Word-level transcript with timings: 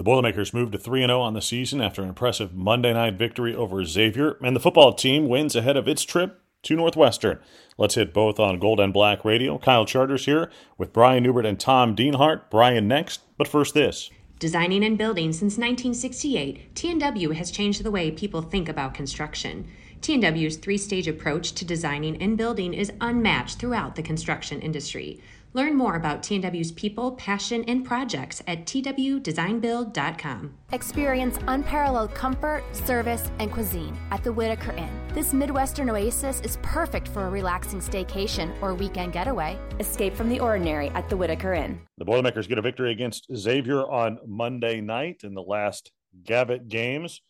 The 0.00 0.04
Boilermakers 0.04 0.54
moved 0.54 0.72
to 0.72 0.78
3 0.78 1.02
0 1.02 1.20
on 1.20 1.34
the 1.34 1.42
season 1.42 1.82
after 1.82 2.00
an 2.00 2.08
impressive 2.08 2.54
Monday 2.54 2.94
night 2.94 3.18
victory 3.18 3.54
over 3.54 3.84
Xavier, 3.84 4.38
and 4.42 4.56
the 4.56 4.60
football 4.60 4.94
team 4.94 5.28
wins 5.28 5.54
ahead 5.54 5.76
of 5.76 5.86
its 5.86 6.04
trip 6.04 6.40
to 6.62 6.74
Northwestern. 6.74 7.38
Let's 7.76 7.96
hit 7.96 8.14
both 8.14 8.40
on 8.40 8.58
Gold 8.58 8.80
and 8.80 8.94
Black 8.94 9.26
Radio. 9.26 9.58
Kyle 9.58 9.84
Charters 9.84 10.24
here 10.24 10.50
with 10.78 10.94
Brian 10.94 11.22
Neubert 11.22 11.44
and 11.44 11.60
Tom 11.60 11.94
Dienhart. 11.94 12.48
Brian 12.50 12.88
next, 12.88 13.20
but 13.36 13.46
first 13.46 13.74
this. 13.74 14.08
Designing 14.38 14.82
and 14.84 14.96
building 14.96 15.34
since 15.34 15.58
1968, 15.58 16.74
TNW 16.74 17.34
has 17.34 17.50
changed 17.50 17.84
the 17.84 17.90
way 17.90 18.10
people 18.10 18.40
think 18.40 18.70
about 18.70 18.94
construction. 18.94 19.68
TNW's 20.00 20.56
three 20.56 20.78
stage 20.78 21.08
approach 21.08 21.52
to 21.52 21.66
designing 21.66 22.16
and 22.22 22.38
building 22.38 22.72
is 22.72 22.90
unmatched 23.02 23.58
throughout 23.58 23.96
the 23.96 24.02
construction 24.02 24.62
industry. 24.62 25.20
Learn 25.52 25.76
more 25.76 25.96
about 25.96 26.22
TNW's 26.22 26.70
people, 26.70 27.10
passion, 27.12 27.64
and 27.66 27.84
projects 27.84 28.40
at 28.46 28.66
twdesignbuild.com. 28.66 30.54
Experience 30.70 31.38
unparalleled 31.48 32.14
comfort, 32.14 32.62
service, 32.72 33.32
and 33.40 33.50
cuisine 33.50 33.98
at 34.12 34.22
the 34.22 34.32
Whitaker 34.32 34.70
Inn. 34.72 34.88
This 35.12 35.32
Midwestern 35.32 35.90
oasis 35.90 36.40
is 36.42 36.58
perfect 36.62 37.08
for 37.08 37.26
a 37.26 37.30
relaxing 37.30 37.80
staycation 37.80 38.54
or 38.62 38.74
weekend 38.74 39.12
getaway. 39.12 39.58
Escape 39.80 40.14
from 40.14 40.28
the 40.28 40.38
ordinary 40.38 40.90
at 40.90 41.08
the 41.08 41.16
Whitaker 41.16 41.54
Inn. 41.54 41.80
The 41.98 42.04
Boilermakers 42.04 42.46
get 42.46 42.58
a 42.58 42.62
victory 42.62 42.92
against 42.92 43.26
Xavier 43.34 43.90
on 43.90 44.20
Monday 44.24 44.80
night 44.80 45.22
in 45.24 45.34
the 45.34 45.42
last 45.42 45.90
Gavitt 46.22 46.68
games. 46.68 47.22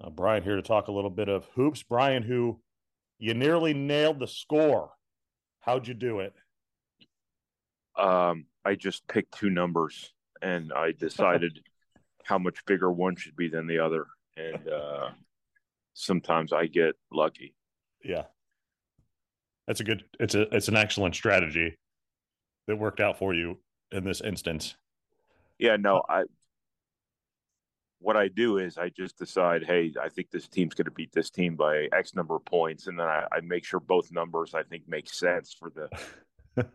Uh, 0.00 0.10
Brian 0.10 0.44
here 0.44 0.54
to 0.54 0.62
talk 0.62 0.86
a 0.86 0.92
little 0.92 1.10
bit 1.10 1.28
of 1.28 1.46
hoops. 1.56 1.82
Brian, 1.82 2.22
who 2.22 2.60
you 3.18 3.34
nearly 3.34 3.74
nailed 3.74 4.20
the 4.20 4.28
score. 4.28 4.90
How'd 5.60 5.88
you 5.88 5.94
do 5.94 6.20
it? 6.20 6.32
Um, 7.96 8.46
I 8.64 8.74
just 8.74 9.06
picked 9.08 9.38
two 9.38 9.50
numbers 9.50 10.12
and 10.42 10.72
I 10.72 10.92
decided 10.92 11.60
how 12.24 12.38
much 12.38 12.64
bigger 12.66 12.90
one 12.90 13.16
should 13.16 13.36
be 13.36 13.48
than 13.48 13.66
the 13.66 13.78
other. 13.78 14.06
And 14.36 14.68
uh, 14.68 15.10
sometimes 15.94 16.52
I 16.52 16.66
get 16.66 16.94
lucky. 17.10 17.54
Yeah, 18.04 18.24
that's 19.66 19.80
a 19.80 19.84
good. 19.84 20.04
It's 20.20 20.34
a 20.34 20.42
it's 20.54 20.68
an 20.68 20.76
excellent 20.76 21.14
strategy 21.14 21.76
that 22.66 22.76
worked 22.76 23.00
out 23.00 23.18
for 23.18 23.34
you 23.34 23.58
in 23.92 24.04
this 24.04 24.20
instance. 24.20 24.74
Yeah, 25.58 25.76
no, 25.76 26.02
I. 26.08 26.24
What 27.98 28.16
I 28.16 28.28
do 28.28 28.58
is 28.58 28.76
I 28.76 28.90
just 28.90 29.16
decide, 29.16 29.64
hey, 29.64 29.92
I 30.00 30.10
think 30.10 30.30
this 30.30 30.46
team's 30.46 30.74
going 30.74 30.84
to 30.84 30.90
beat 30.90 31.12
this 31.12 31.30
team 31.30 31.56
by 31.56 31.88
X 31.96 32.14
number 32.14 32.36
of 32.36 32.44
points, 32.44 32.88
and 32.88 32.98
then 32.98 33.06
I, 33.06 33.24
I 33.32 33.40
make 33.40 33.64
sure 33.64 33.80
both 33.80 34.12
numbers 34.12 34.54
I 34.54 34.62
think 34.64 34.82
make 34.86 35.08
sense 35.08 35.56
for 35.58 35.70
the 35.70 35.88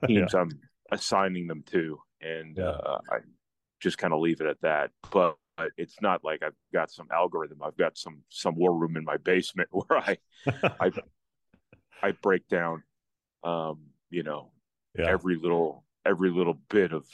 teams 0.07 0.33
yeah. 0.33 0.39
I'm 0.39 0.49
assigning 0.91 1.47
them 1.47 1.63
to, 1.71 1.99
and 2.21 2.57
yeah. 2.57 2.69
uh, 2.69 2.99
I 3.09 3.17
just 3.79 3.97
kind 3.97 4.13
of 4.13 4.19
leave 4.19 4.41
it 4.41 4.47
at 4.47 4.61
that. 4.61 4.91
But 5.11 5.37
it's 5.77 6.01
not 6.01 6.23
like 6.23 6.43
I've 6.43 6.55
got 6.73 6.91
some 6.91 7.07
algorithm. 7.11 7.61
I've 7.63 7.77
got 7.77 7.97
some 7.97 8.23
some 8.29 8.55
war 8.55 8.77
room 8.77 8.97
in 8.97 9.03
my 9.03 9.17
basement 9.17 9.69
where 9.71 9.99
I 9.99 10.17
I 10.79 10.91
I 12.01 12.11
break 12.11 12.47
down, 12.47 12.83
um, 13.43 13.79
you 14.09 14.23
know, 14.23 14.51
yeah. 14.97 15.07
every 15.07 15.35
little 15.35 15.83
every 16.05 16.31
little 16.31 16.59
bit 16.69 16.93
of 16.93 17.05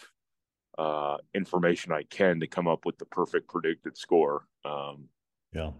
uh, 0.78 1.17
information 1.33 1.92
I 1.92 2.03
can 2.03 2.39
to 2.39 2.48
come 2.48 2.67
up 2.67 2.86
with 2.86 2.98
the 2.98 3.05
perfect 3.05 3.50
predicted 3.50 3.98
score. 3.98 4.45
Um, 4.64 5.09
yeah, 5.53 5.72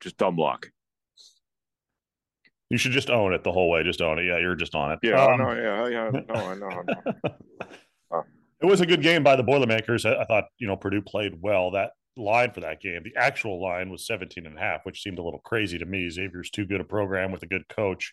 just 0.00 0.16
dumb 0.16 0.36
luck. 0.36 0.70
You 2.70 2.78
should 2.78 2.92
just 2.92 3.10
own 3.10 3.32
it 3.34 3.44
the 3.44 3.52
whole 3.52 3.68
way. 3.68 3.82
Just 3.82 4.00
own 4.00 4.18
it. 4.18 4.24
Yeah, 4.24 4.38
you're 4.38 4.54
just 4.54 4.74
on 4.74 4.92
it. 4.92 5.00
Yeah, 5.02 5.24
um, 5.24 5.38
no, 5.38 5.52
yeah, 5.52 5.88
yeah, 5.88 6.10
no, 6.28 6.34
I 6.34 6.54
know. 6.54 6.68
I 6.68 6.82
know. 6.84 7.22
It 8.62 8.66
was 8.66 8.82
a 8.82 8.86
good 8.86 9.02
game 9.02 9.22
by 9.22 9.36
the 9.36 9.42
Boilermakers. 9.42 10.04
I, 10.04 10.16
I 10.16 10.24
thought, 10.24 10.44
you 10.58 10.66
know, 10.66 10.76
Purdue 10.76 11.00
played 11.00 11.40
well. 11.40 11.70
That 11.70 11.92
line 12.16 12.52
for 12.52 12.60
that 12.60 12.82
game, 12.82 13.02
the 13.02 13.18
actual 13.18 13.62
line 13.62 13.88
was 13.90 14.06
17 14.06 14.44
and 14.46 14.56
a 14.56 14.60
half, 14.60 14.84
which 14.84 15.02
seemed 15.02 15.18
a 15.18 15.22
little 15.22 15.40
crazy 15.40 15.78
to 15.78 15.86
me. 15.86 16.10
Xavier's 16.10 16.50
too 16.50 16.66
good 16.66 16.80
a 16.80 16.84
program 16.84 17.32
with 17.32 17.42
a 17.42 17.46
good 17.46 17.66
coach. 17.68 18.12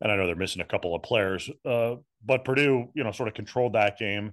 And 0.00 0.10
I 0.10 0.16
know 0.16 0.26
they're 0.26 0.36
missing 0.36 0.62
a 0.62 0.66
couple 0.66 0.94
of 0.94 1.02
players. 1.02 1.50
Uh, 1.64 1.96
but 2.24 2.44
Purdue, 2.44 2.90
you 2.94 3.02
know, 3.02 3.10
sort 3.10 3.28
of 3.28 3.34
controlled 3.34 3.72
that 3.72 3.98
game 3.98 4.32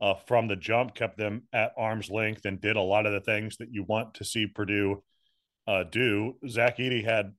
uh, 0.00 0.14
from 0.26 0.48
the 0.48 0.56
jump, 0.56 0.94
kept 0.94 1.18
them 1.18 1.42
at 1.52 1.72
arm's 1.76 2.10
length, 2.10 2.44
and 2.44 2.60
did 2.60 2.76
a 2.76 2.80
lot 2.82 3.06
of 3.06 3.12
the 3.12 3.20
things 3.20 3.58
that 3.58 3.72
you 3.72 3.84
want 3.84 4.14
to 4.14 4.24
see 4.24 4.46
Purdue 4.46 5.02
uh, 5.68 5.84
do. 5.84 6.34
Zach 6.48 6.78
Edey 6.78 7.04
had 7.04 7.32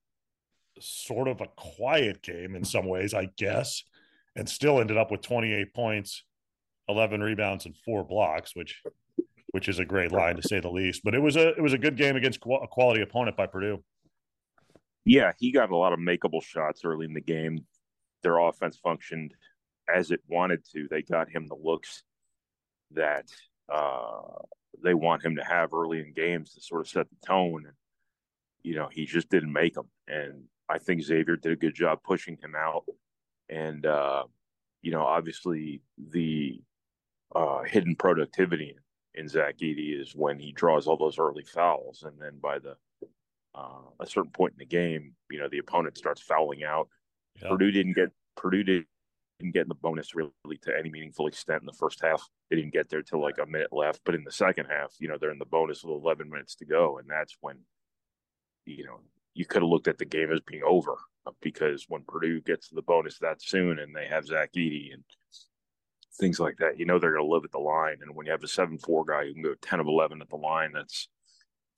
sort 0.80 1.28
of 1.28 1.42
a 1.42 1.48
quiet 1.56 2.22
game 2.22 2.56
in 2.56 2.64
some 2.64 2.86
ways, 2.86 3.14
I 3.14 3.30
guess, 3.38 3.84
and 4.36 4.48
still 4.48 4.80
ended 4.80 4.98
up 4.98 5.12
with 5.12 5.22
28 5.22 5.74
points, 5.74 6.24
11 6.88 7.22
rebounds, 7.22 7.66
and 7.66 7.76
four 7.78 8.04
blocks, 8.04 8.56
which 8.56 8.82
which 9.52 9.68
is 9.68 9.80
a 9.80 9.86
great 9.86 10.12
line 10.12 10.38
to 10.38 10.42
say 10.42 10.60
the 10.60 10.70
least. 10.70 11.02
But 11.04 11.14
it 11.14 11.22
was 11.22 11.36
a 11.36 11.50
it 11.50 11.62
was 11.62 11.74
a 11.74 11.78
good 11.78 11.98
game 11.98 12.16
against 12.16 12.40
a 12.46 12.68
quality 12.68 13.02
opponent 13.02 13.38
by 13.38 13.48
Purdue. 13.48 13.84
Yeah, 15.06 15.34
he 15.40 15.52
got 15.52 15.72
a 15.72 15.78
lot 15.78 15.94
of 15.94 16.00
makeable 16.00 16.44
shots 16.44 16.82
early 16.86 17.06
in 17.06 17.14
the 17.14 17.22
game. 17.22 17.66
Their 18.24 18.38
offense 18.38 18.78
functioned 18.78 19.34
as 19.94 20.12
it 20.12 20.22
wanted 20.28 20.64
to. 20.74 20.88
They 20.90 21.02
got 21.02 21.30
him 21.30 21.48
the 21.48 21.56
looks 21.56 22.04
that 22.92 23.26
uh, 23.72 24.22
they 24.84 24.94
want 24.94 25.26
him 25.26 25.38
to 25.38 25.44
have 25.44 25.74
early 25.74 26.00
in 26.00 26.14
games 26.14 26.54
to 26.54 26.62
sort 26.62 26.82
of 26.82 26.88
set 26.88 27.08
the 27.10 27.28
tone. 27.28 27.66
And 27.66 27.76
you 28.64 28.76
know, 28.76 28.90
he 28.92 29.06
just 29.06 29.30
didn't 29.30 29.54
make 29.54 29.74
them. 29.74 29.90
And 30.08 30.44
I 30.72 30.78
think 30.78 31.04
Xavier 31.04 31.36
did 31.36 31.52
a 31.52 31.56
good 31.56 31.76
job 31.76 32.00
pushing 32.04 32.38
him 32.38 32.56
out. 32.56 32.86
And, 33.50 33.86
uh, 33.86 34.24
you 34.82 34.92
know, 34.92 35.04
obviously 35.04 35.82
the 35.98 36.62
uh, 37.36 37.64
hidden 37.64 37.96
productivity 37.96 38.76
in 39.16 39.28
Zach 39.28 39.58
Edey 39.58 40.00
is 40.00 40.16
when 40.16 40.40
he 40.40 40.52
draws 40.52 40.88
all 40.88 40.98
those 40.98 41.20
early 41.20 41.44
fouls. 41.44 42.04
And 42.04 42.20
then 42.20 42.40
by 42.42 42.60
the 42.60 42.76
uh, 43.54 43.82
a 44.00 44.06
certain 44.06 44.32
point 44.32 44.54
in 44.54 44.60
the 44.60 44.66
game, 44.66 45.14
you 45.30 45.40
know, 45.40 45.50
the 45.50 45.58
opponent 45.58 45.98
starts 45.98 46.22
fouling 46.22 46.64
out. 46.64 46.88
Yeah. 47.42 47.50
Purdue 47.50 47.72
didn't 47.72 47.94
get 47.94 48.10
Purdue 48.38 48.64
didn't 48.64 48.88
get 49.54 49.64
in 49.64 49.68
the 49.68 49.76
bonus 49.76 50.16
really 50.16 50.32
to 50.62 50.78
any 50.78 50.90
meaningful 50.90 51.28
extent 51.28 51.62
in 51.62 51.66
the 51.66 51.74
first 51.74 52.02
half. 52.02 52.28
They 52.50 52.56
didn't 52.56 52.74
get 52.74 52.90
there 52.90 53.02
till 53.02 53.22
like 53.22 53.40
a 53.42 53.46
minute 53.46 53.74
left. 53.74 54.02
But 54.06 54.16
in 54.16 54.24
the 54.24 54.32
second 54.32 54.68
half, 54.70 54.94
you 55.00 55.08
know, 55.08 55.18
they're 55.20 55.32
in 55.32 55.40
the 55.40 55.46
bonus 55.46 55.84
with 55.84 56.02
11 56.02 56.30
minutes 56.30 56.56
to 56.56 56.66
go, 56.66 56.98
and 56.98 57.10
that's 57.10 57.36
when, 57.42 57.58
you 58.66 58.86
know, 58.86 59.02
you 59.34 59.46
could 59.46 59.62
have 59.62 59.70
looked 59.70 59.88
at 59.88 59.98
the 59.98 60.06
game 60.06 60.32
as 60.32 60.42
being 60.42 60.64
over 60.64 60.96
because 61.42 61.86
when 61.88 62.04
Purdue 62.08 62.42
gets 62.42 62.70
to 62.70 62.76
the 62.76 62.82
bonus 62.82 63.20
that 63.20 63.42
soon 63.42 63.80
and 63.80 63.96
they 63.96 64.08
have 64.08 64.26
Zach 64.26 64.52
Edey 64.58 64.94
and 64.94 65.04
things 66.20 66.40
like 66.40 66.58
that, 66.58 66.80
you 66.80 66.86
know 66.86 67.00
they're 67.00 67.14
going 67.16 67.26
to 67.26 67.32
live 67.32 67.46
at 67.46 67.52
the 67.52 67.60
line. 67.60 67.98
And 68.02 68.16
when 68.16 68.26
you 68.26 68.32
have 68.32 68.44
a 68.44 68.48
seven-four 68.48 69.06
guy 69.06 69.26
who 69.26 69.34
can 69.34 69.44
go 69.44 69.56
ten 69.62 69.80
of 69.80 69.88
eleven 69.88 70.22
at 70.22 70.30
the 70.30 70.36
line, 70.38 70.72
that's 70.74 71.08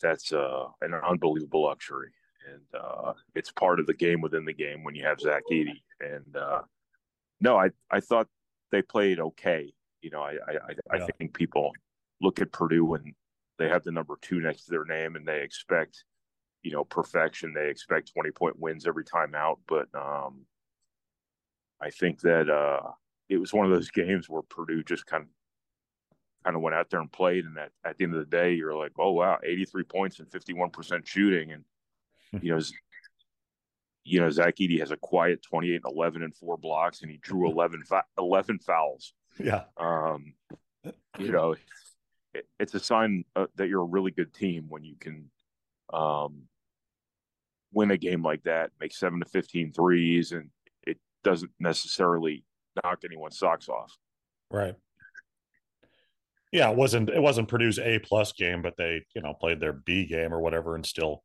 that's 0.01 0.31
uh, 0.33 0.65
an 0.81 0.93
unbelievable 0.93 1.63
luxury. 1.63 2.11
And 2.51 2.81
uh, 2.81 3.13
it's 3.35 3.51
part 3.51 3.79
of 3.79 3.87
the 3.87 3.93
game 3.93 4.21
within 4.21 4.45
the 4.45 4.53
game 4.53 4.83
when 4.83 4.95
you 4.95 5.05
have 5.05 5.19
Zach 5.19 5.43
Edey. 5.51 5.81
And 6.01 6.35
uh, 6.35 6.61
no, 7.39 7.57
I 7.57 7.69
I 7.91 7.99
thought 7.99 8.27
they 8.71 8.81
played 8.81 9.19
okay. 9.19 9.73
You 10.01 10.09
know, 10.09 10.21
I 10.21 10.37
I, 10.47 10.97
I 10.97 11.07
think 11.17 11.33
people 11.33 11.71
look 12.21 12.41
at 12.41 12.51
Purdue 12.51 12.95
and 12.95 13.13
they 13.59 13.69
have 13.69 13.83
the 13.83 13.91
number 13.91 14.17
two 14.21 14.39
next 14.39 14.65
to 14.65 14.71
their 14.71 14.85
name 14.85 15.15
and 15.15 15.27
they 15.27 15.41
expect 15.41 16.03
you 16.63 16.71
know 16.71 16.83
perfection. 16.83 17.53
They 17.53 17.69
expect 17.69 18.13
twenty 18.13 18.31
point 18.31 18.59
wins 18.59 18.87
every 18.87 19.03
time 19.03 19.35
out, 19.35 19.59
but 19.67 19.87
um, 19.93 20.45
I 21.81 21.89
think 21.89 22.21
that 22.21 22.49
uh, 22.49 22.91
it 23.29 23.37
was 23.37 23.53
one 23.53 23.65
of 23.65 23.71
those 23.71 23.91
games 23.91 24.29
where 24.29 24.41
Purdue 24.41 24.83
just 24.83 25.05
kind 25.05 25.23
of 25.23 25.29
kind 26.43 26.55
of 26.55 26.61
went 26.61 26.75
out 26.75 26.89
there 26.89 26.99
and 26.99 27.11
played, 27.11 27.45
and 27.45 27.57
at, 27.57 27.71
at 27.85 27.97
the 27.97 28.05
end 28.05 28.15
of 28.15 28.19
the 28.19 28.37
day, 28.37 28.53
you're 28.53 28.75
like, 28.75 28.93
oh 28.97 29.11
wow, 29.11 29.37
eighty 29.43 29.65
three 29.65 29.83
points 29.83 30.19
and 30.19 30.31
fifty 30.31 30.53
one 30.53 30.69
percent 30.69 31.07
shooting, 31.07 31.51
and 31.51 31.63
you 32.41 32.55
know. 32.55 32.61
You 34.05 34.19
know, 34.19 34.29
Zach 34.29 34.57
Edey 34.57 34.81
has 34.81 34.91
a 34.91 34.97
quiet 34.97 35.41
28 35.43 35.75
and 35.75 35.93
11 35.95 36.23
and 36.23 36.35
four 36.35 36.57
blocks, 36.57 37.03
and 37.03 37.09
he 37.09 37.15
drew 37.19 37.49
11, 37.49 37.83
11 38.17 38.59
fouls. 38.59 39.13
Yeah. 39.39 39.63
Um, 39.77 40.33
you 41.17 41.31
know, 41.31 41.55
it, 42.33 42.45
it's 42.59 42.73
a 42.73 42.81
sign 42.81 43.23
uh, 43.37 43.45
that 43.55 43.69
you're 43.69 43.81
a 43.81 43.85
really 43.85 44.11
good 44.11 44.33
team 44.33 44.65
when 44.67 44.83
you 44.83 44.95
can 44.99 45.29
um, 45.93 46.43
win 47.73 47.91
a 47.91 47.97
game 47.97 48.23
like 48.23 48.43
that, 48.43 48.71
make 48.79 48.93
seven 48.93 49.19
to 49.19 49.25
15 49.25 49.73
threes, 49.73 50.31
and 50.31 50.49
it 50.85 50.97
doesn't 51.23 51.51
necessarily 51.59 52.43
knock 52.83 52.99
anyone's 53.05 53.37
socks 53.37 53.69
off. 53.69 53.91
Right. 54.51 54.75
Yeah, 56.51 56.69
it 56.69 56.77
wasn't 56.77 57.09
it 57.09 57.21
wasn't 57.21 57.47
Purdue's 57.47 57.79
A 57.79 57.97
plus 57.99 58.31
game, 58.31 58.61
but 58.61 58.77
they 58.77 59.03
you 59.15 59.21
know 59.23 59.33
played 59.33 59.59
their 59.59 59.73
B 59.73 60.05
game 60.05 60.31
or 60.31 60.39
whatever, 60.39 60.75
and 60.75 60.85
still, 60.85 61.23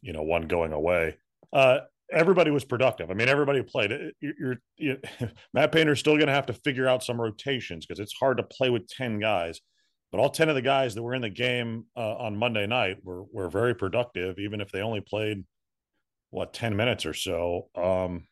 you 0.00 0.12
know, 0.12 0.22
one 0.22 0.42
going 0.42 0.72
away. 0.72 1.16
Uh, 1.52 1.80
everybody 2.12 2.52
was 2.52 2.64
productive. 2.64 3.10
I 3.10 3.14
mean, 3.14 3.28
everybody 3.28 3.62
played. 3.62 4.12
You're, 4.20 4.56
you're, 4.76 4.96
Matt 5.54 5.72
Painter's 5.72 5.98
still 5.98 6.14
going 6.14 6.28
to 6.28 6.32
have 6.32 6.46
to 6.46 6.52
figure 6.52 6.86
out 6.86 7.02
some 7.02 7.20
rotations 7.20 7.84
because 7.84 7.98
it's 7.98 8.14
hard 8.14 8.36
to 8.36 8.44
play 8.44 8.70
with 8.70 8.86
ten 8.86 9.18
guys. 9.18 9.60
But 10.12 10.20
all 10.20 10.30
ten 10.30 10.48
of 10.48 10.54
the 10.54 10.62
guys 10.62 10.94
that 10.94 11.02
were 11.02 11.14
in 11.14 11.22
the 11.22 11.30
game 11.30 11.86
uh, 11.96 12.14
on 12.14 12.36
Monday 12.36 12.68
night 12.68 12.98
were 13.02 13.24
were 13.32 13.50
very 13.50 13.74
productive, 13.74 14.38
even 14.38 14.60
if 14.60 14.70
they 14.70 14.82
only 14.82 15.00
played 15.00 15.44
what 16.34 16.52
10 16.52 16.76
minutes 16.76 17.06
or 17.06 17.14
so 17.14 17.68
um 17.76 18.26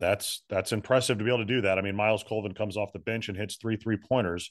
that's 0.00 0.42
that's 0.48 0.72
impressive 0.72 1.18
to 1.18 1.24
be 1.24 1.30
able 1.30 1.38
to 1.38 1.44
do 1.44 1.60
that 1.60 1.78
i 1.78 1.82
mean 1.82 1.94
Myles 1.94 2.24
Colvin 2.24 2.54
comes 2.54 2.76
off 2.76 2.92
the 2.92 2.98
bench 2.98 3.28
and 3.28 3.36
hits 3.36 3.56
three 3.56 3.76
three 3.76 3.96
pointers 3.96 4.50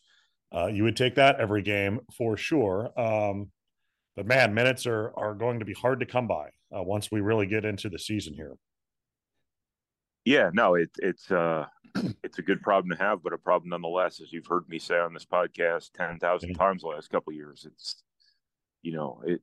uh, 0.53 0.67
you 0.67 0.83
would 0.83 0.97
take 0.97 1.15
that 1.15 1.39
every 1.39 1.61
game 1.61 1.99
for 2.17 2.35
sure. 2.35 2.91
Um, 2.99 3.51
but 4.15 4.25
man, 4.25 4.53
minutes 4.53 4.85
are 4.85 5.13
are 5.17 5.33
going 5.33 5.59
to 5.59 5.65
be 5.65 5.73
hard 5.73 6.01
to 6.01 6.05
come 6.05 6.27
by 6.27 6.49
uh, 6.75 6.83
once 6.83 7.09
we 7.11 7.21
really 7.21 7.45
get 7.45 7.63
into 7.63 7.89
the 7.89 7.99
season 7.99 8.33
here. 8.33 8.55
Yeah, 10.25 10.51
no, 10.53 10.75
it, 10.75 10.89
it's 10.97 11.31
uh, 11.31 11.65
it's 12.23 12.37
a 12.37 12.43
good 12.43 12.61
problem 12.61 12.95
to 12.95 13.03
have, 13.03 13.23
but 13.23 13.33
a 13.33 13.37
problem 13.37 13.69
nonetheless, 13.69 14.19
as 14.21 14.33
you've 14.33 14.47
heard 14.47 14.67
me 14.67 14.77
say 14.77 14.99
on 14.99 15.13
this 15.13 15.25
podcast 15.25 15.91
ten 15.93 16.19
thousand 16.19 16.53
times 16.55 16.81
the 16.81 16.89
last 16.89 17.09
couple 17.09 17.31
years. 17.31 17.65
It's 17.65 18.03
you 18.81 18.93
know 18.93 19.21
it 19.25 19.41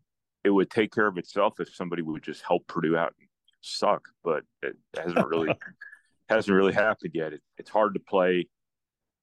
it 0.48 0.54
would 0.54 0.70
take 0.70 0.92
care 0.92 1.06
of 1.06 1.18
itself 1.18 1.60
if 1.60 1.74
somebody 1.74 2.02
would 2.02 2.22
just 2.22 2.42
help 2.42 2.66
Purdue 2.66 2.96
out 2.96 3.14
and 3.18 3.28
suck, 3.60 4.08
but 4.24 4.42
it 4.62 4.76
hasn't 4.96 5.26
really 5.26 5.54
hasn't 6.28 6.56
really 6.56 6.72
happened 6.72 7.12
yet. 7.14 7.34
It, 7.34 7.42
it's 7.58 7.70
hard 7.70 7.94
to 7.94 8.00
play 8.00 8.48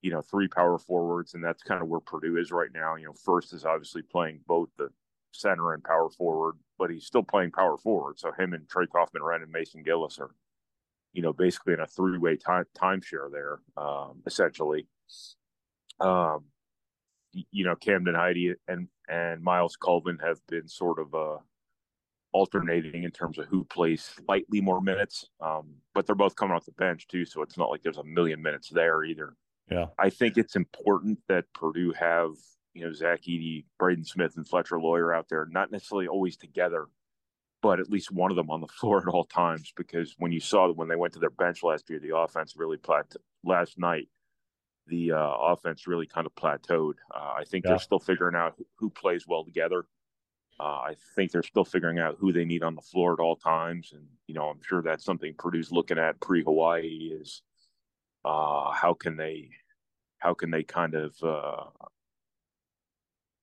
you 0.05 0.11
know, 0.11 0.21
three 0.21 0.47
power 0.47 0.77
forwards, 0.77 1.33
and 1.33 1.43
that's 1.43 1.63
kind 1.63 1.81
of 1.81 1.87
where 1.87 1.99
Purdue 1.99 2.37
is 2.37 2.51
right 2.51 2.69
now. 2.71 2.95
You 2.95 3.07
know, 3.07 3.13
Furst 3.13 3.53
is 3.53 3.65
obviously 3.65 4.03
playing 4.03 4.41
both 4.45 4.69
the 4.77 4.89
center 5.31 5.73
and 5.73 5.83
power 5.83 6.11
forward, 6.11 6.57
but 6.77 6.91
he's 6.91 7.07
still 7.07 7.23
playing 7.23 7.49
power 7.49 7.75
forward. 7.75 8.19
So 8.19 8.31
him 8.31 8.53
and 8.53 8.69
Trey 8.69 8.85
Kaufman-Renn 8.85 9.41
and 9.41 9.51
Mason 9.51 9.81
Gillis 9.81 10.19
are, 10.19 10.29
you 11.13 11.23
know, 11.23 11.33
basically 11.33 11.73
in 11.73 11.79
a 11.79 11.87
three-way 11.87 12.37
time 12.37 12.65
timeshare 12.77 13.31
there, 13.31 13.57
um, 13.77 14.21
essentially. 14.27 14.85
Um, 15.99 16.43
you 17.33 17.65
know, 17.65 17.75
Camden 17.75 18.13
Heide 18.13 18.57
and 18.67 18.87
and 19.09 19.41
Myles 19.41 19.75
Colvin 19.75 20.17
have 20.19 20.39
been 20.47 20.67
sort 20.67 20.99
of 20.99 21.13
uh, 21.13 21.37
alternating 22.33 23.03
in 23.03 23.11
terms 23.11 23.37
of 23.37 23.45
who 23.45 23.63
plays 23.63 24.03
slightly 24.03 24.61
more 24.61 24.81
minutes, 24.81 25.29
um, 25.39 25.75
but 25.93 26.05
they're 26.05 26.15
both 26.15 26.35
coming 26.35 26.55
off 26.55 26.65
the 26.65 26.71
bench 26.73 27.07
too, 27.07 27.25
so 27.25 27.41
it's 27.41 27.57
not 27.57 27.69
like 27.69 27.81
there's 27.81 27.97
a 27.97 28.03
million 28.03 28.41
minutes 28.41 28.69
there 28.69 29.03
either. 29.03 29.35
Yeah. 29.71 29.85
I 29.97 30.09
think 30.09 30.37
it's 30.37 30.55
important 30.55 31.19
that 31.27 31.45
Purdue 31.53 31.93
have, 31.93 32.31
you 32.73 32.85
know, 32.85 32.91
Zach 32.91 33.21
Edey, 33.21 33.65
Braden 33.79 34.05
Smith, 34.05 34.33
and 34.35 34.47
Fletcher 34.47 34.79
Loyer 34.79 35.13
out 35.13 35.27
there, 35.29 35.47
not 35.49 35.71
necessarily 35.71 36.07
always 36.07 36.37
together, 36.37 36.87
but 37.61 37.79
at 37.79 37.89
least 37.89 38.11
one 38.11 38.31
of 38.31 38.37
them 38.37 38.51
on 38.51 38.61
the 38.61 38.67
floor 38.79 38.99
at 38.99 39.07
all 39.07 39.25
times. 39.25 39.73
Because 39.75 40.13
when 40.17 40.31
you 40.31 40.39
saw 40.39 40.71
when 40.71 40.87
they 40.87 40.95
went 40.95 41.13
to 41.13 41.19
their 41.19 41.29
bench 41.29 41.63
last 41.63 41.89
year, 41.89 41.99
the 41.99 42.15
offense 42.15 42.55
really 42.57 42.77
plateaued. 42.77 43.17
Last 43.43 43.77
night, 43.77 44.09
the 44.87 45.11
uh, 45.11 45.33
offense 45.39 45.87
really 45.87 46.05
kind 46.05 46.27
of 46.27 46.35
plateaued. 46.35 46.95
Uh, 47.13 47.33
I 47.37 47.43
think 47.45 47.65
yeah. 47.65 47.71
they're 47.71 47.79
still 47.79 47.99
figuring 47.99 48.35
out 48.35 48.55
who, 48.57 48.65
who 48.77 48.89
plays 48.89 49.25
well 49.27 49.43
together. 49.43 49.85
Uh, 50.59 50.63
I 50.63 50.95
think 51.15 51.31
they're 51.31 51.43
still 51.43 51.65
figuring 51.65 51.99
out 51.99 52.15
who 52.17 52.31
they 52.31 52.45
need 52.45 52.63
on 52.63 52.75
the 52.75 52.81
floor 52.81 53.13
at 53.13 53.19
all 53.19 53.35
times, 53.35 53.91
and 53.93 54.05
you 54.27 54.33
know, 54.33 54.45
I'm 54.45 54.61
sure 54.65 54.81
that's 54.81 55.03
something 55.03 55.33
Purdue's 55.37 55.71
looking 55.71 55.97
at 55.97 56.19
pre 56.21 56.43
Hawaii 56.43 57.11
is 57.11 57.41
uh, 58.23 58.71
how 58.71 58.93
can 58.93 59.17
they 59.17 59.49
how 60.19 60.33
can 60.33 60.51
they 60.51 60.63
kind 60.63 60.95
of 60.95 61.13
uh, 61.21 61.65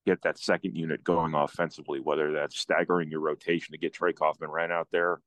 get 0.06 0.23
that 0.23 0.38
second 0.38 0.75
unit 0.75 1.05
going 1.05 1.35
offensively, 1.35 2.00
whether 2.00 2.33
that's 2.33 2.59
staggering 2.59 3.11
your 3.11 3.21
rotation 3.21 3.73
to 3.73 3.79
get 3.79 3.93
Trey 3.93 4.12
Kaufman-Renn 4.12 4.73
out 4.73 4.88
there 4.91 5.21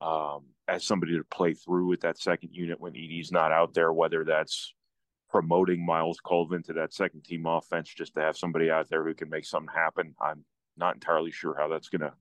um, 0.00 0.44
as 0.68 0.84
somebody 0.84 1.16
to 1.16 1.24
play 1.24 1.54
through 1.54 1.86
with 1.86 2.00
that 2.02 2.18
second 2.18 2.50
unit 2.52 2.80
when 2.80 2.92
Edey's 2.92 3.32
not 3.32 3.52
out 3.52 3.74
there, 3.74 3.92
whether 3.92 4.24
that's 4.24 4.74
promoting 5.30 5.84
Myles 5.84 6.20
Colvin 6.20 6.62
to 6.64 6.72
that 6.74 6.94
second 6.94 7.24
team 7.24 7.46
offense 7.46 7.92
just 7.92 8.14
to 8.14 8.20
have 8.20 8.36
somebody 8.36 8.70
out 8.70 8.88
there 8.88 9.04
who 9.04 9.14
can 9.14 9.28
make 9.28 9.44
something 9.44 9.74
happen. 9.74 10.14
I'm 10.20 10.44
not 10.76 10.94
entirely 10.94 11.30
sure 11.30 11.56
how 11.58 11.68
that's 11.68 11.88
to 11.90 12.12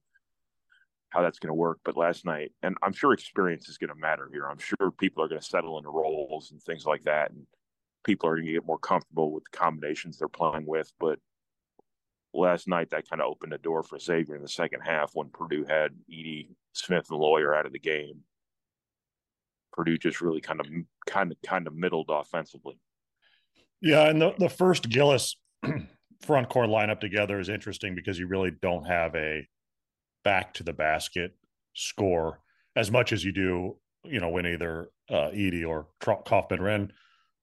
how 1.10 1.22
that's 1.22 1.40
to 1.40 1.54
work. 1.54 1.80
But 1.86 1.98
last 1.98 2.26
night, 2.26 2.52
and 2.64 2.76
I'm 2.84 2.94
sure 2.94 3.14
experience 3.14 3.70
is 3.70 3.78
to 3.78 3.96
matter 3.96 4.30
here. 4.32 4.46
I'm 4.46 4.60
sure 4.60 4.92
people 4.92 5.24
are 5.24 5.30
to 5.30 5.42
settle 5.42 5.78
into 5.78 5.90
roles 5.90 6.52
and 6.52 6.62
things 6.62 6.86
like 6.86 7.04
that, 7.04 7.32
and 7.32 7.46
people 8.04 8.30
are 8.30 8.36
to 8.36 8.44
get 8.44 8.66
more 8.66 8.80
comfortable 8.80 9.32
with 9.32 9.44
the 9.46 9.58
combinations 9.58 10.18
they're 10.18 10.28
playing 10.28 10.66
with. 10.66 10.92
But 11.00 11.20
last 12.34 12.68
night, 12.68 12.90
that 12.90 13.10
kind 13.10 13.22
of 13.22 13.30
opened 13.30 13.54
the 13.54 13.58
door 13.58 13.84
for 13.84 14.00
Xavier 14.00 14.36
in 14.36 14.42
the 14.42 14.50
second 14.50 14.82
half 14.82 15.12
when 15.14 15.30
Purdue 15.30 15.66
had 15.66 15.92
Edey 16.12 16.50
Smith 16.74 17.08
and 17.10 17.20
Loyer 17.20 17.56
out 17.56 17.66
of 17.66 17.74
the 17.74 17.80
game. 17.80 18.22
Purdue 19.72 19.98
just 19.98 20.22
really 20.22 20.42
kind 20.42 20.60
of 20.60 20.68
kind 21.06 21.32
of 21.32 21.38
kind 21.46 21.68
of 21.68 21.76
middled 21.76 22.10
offensively. 22.10 22.80
Yeah, 23.82 24.10
and 24.10 24.22
the 24.22 24.34
the 24.38 24.50
Furst 24.50 24.90
Gillis 24.90 25.36
front 26.22 26.50
court 26.50 26.70
lineup 26.70 27.00
together 27.00 27.40
is 27.40 27.50
interesting 27.50 27.96
because 27.96 28.18
you 28.18 28.28
really 28.28 28.52
don't 28.62 28.86
have 28.86 29.16
a 29.16 29.48
back 30.24 30.54
to 30.56 30.64
the 30.64 30.74
basket 30.74 31.32
score 31.74 32.42
as 32.76 32.92
much 32.92 33.14
as 33.14 33.24
you 33.24 33.32
do, 33.32 33.78
you 34.04 34.20
know, 34.20 34.30
when 34.30 34.46
either 34.46 34.90
uh, 35.10 35.30
Edey 35.34 35.66
or 35.68 35.88
Kaufman-Renn 36.00 36.92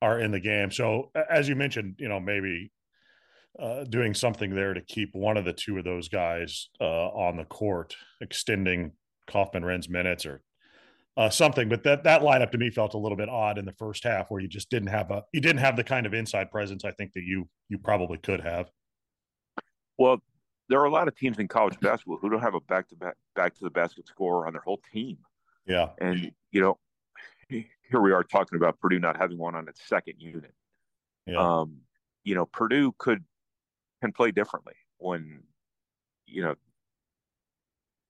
are 0.03 0.19
in 0.21 0.33
the 0.33 0.41
game. 0.41 0.71
So 0.71 1.11
as 1.31 1.49
you 1.49 1.57
mentioned, 1.57 1.97
you 1.99 2.09
know, 2.09 2.21
maybe 2.21 2.71
uh, 3.59 3.85
doing 3.85 4.13
something 4.13 4.55
there 4.55 4.75
to 4.75 4.81
keep 4.81 5.11
one 5.15 5.37
of 5.37 5.45
the 5.45 5.53
two 5.53 5.79
of 5.79 5.85
those 5.85 6.09
guys 6.09 6.69
uh, 6.81 7.09
on 7.09 7.37
the 7.37 7.45
court, 7.45 7.97
extending 8.21 8.93
Kaufman-Renn's 9.29 9.89
minutes 9.89 10.27
or 10.27 10.43
uh, 11.17 11.31
something. 11.31 11.69
But 11.69 11.83
that 11.85 12.05
that 12.05 12.23
lineup 12.23 12.51
to 12.53 12.59
me 12.59 12.71
felt 12.71 12.95
a 12.95 12.99
little 12.99 13.17
bit 13.17 13.29
odd 13.29 13.59
in 13.59 13.65
the 13.65 13.73
first 13.73 14.05
half, 14.05 14.31
where 14.31 14.41
you 14.41 14.49
just 14.49 14.71
didn't 14.71 14.89
have 14.89 15.11
a 15.11 15.23
you 15.33 15.41
didn't 15.41 15.61
have 15.61 15.77
the 15.77 15.85
kind 15.85 16.07
of 16.07 16.15
inside 16.15 16.51
presence 16.51 16.85
I 16.85 16.91
think 16.93 17.13
that 17.15 17.25
you 17.25 17.49
you 17.69 17.79
probably 17.79 18.19
could 18.19 18.41
have. 18.41 18.71
Well, 19.99 20.23
there 20.69 20.81
are 20.81 20.87
a 20.87 20.91
lot 20.91 21.09
of 21.09 21.17
teams 21.17 21.39
in 21.39 21.49
college 21.49 21.79
basketball 21.81 22.19
who 22.21 22.31
don't 22.31 22.41
have 22.41 22.55
a 22.55 22.61
back 22.61 22.89
to 22.89 22.97
back 22.97 23.15
back 23.35 23.55
to 23.55 23.65
the 23.65 23.71
basket 23.71 24.07
scorer 24.09 24.47
on 24.47 24.53
their 24.53 24.63
whole 24.63 24.81
team. 24.93 25.19
Yeah. 25.67 25.91
And 26.01 26.33
you 26.51 26.61
know, 26.61 26.79
here 27.49 28.01
we 28.01 28.13
are 28.13 28.25
talking 28.25 28.57
about 28.57 28.81
Purdue 28.81 28.99
not 28.99 29.17
having 29.17 29.39
one 29.39 29.55
on 29.55 29.69
its 29.69 29.87
second 29.87 30.15
unit. 30.19 30.55
Yeah. 31.27 31.39
Um, 31.39 31.79
you 32.25 32.35
know, 32.35 32.47
Purdue 32.47 32.95
could 32.99 33.25
can 34.03 34.13
play 34.13 34.31
differently 34.31 34.75
when 34.99 35.43
you 36.27 36.43
know 36.43 36.55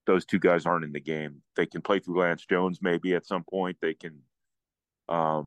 those 0.06 0.24
two 0.24 0.38
guys 0.38 0.66
aren't 0.66 0.84
in 0.84 0.92
the 0.92 1.00
game. 1.00 1.42
They 1.56 1.66
can 1.66 1.82
play 1.82 1.98
through 1.98 2.20
Lance 2.20 2.44
Jones 2.46 2.80
maybe 2.82 3.14
at 3.14 3.26
some 3.26 3.44
point. 3.44 3.76
They 3.80 3.94
can 3.94 4.20
um 5.08 5.44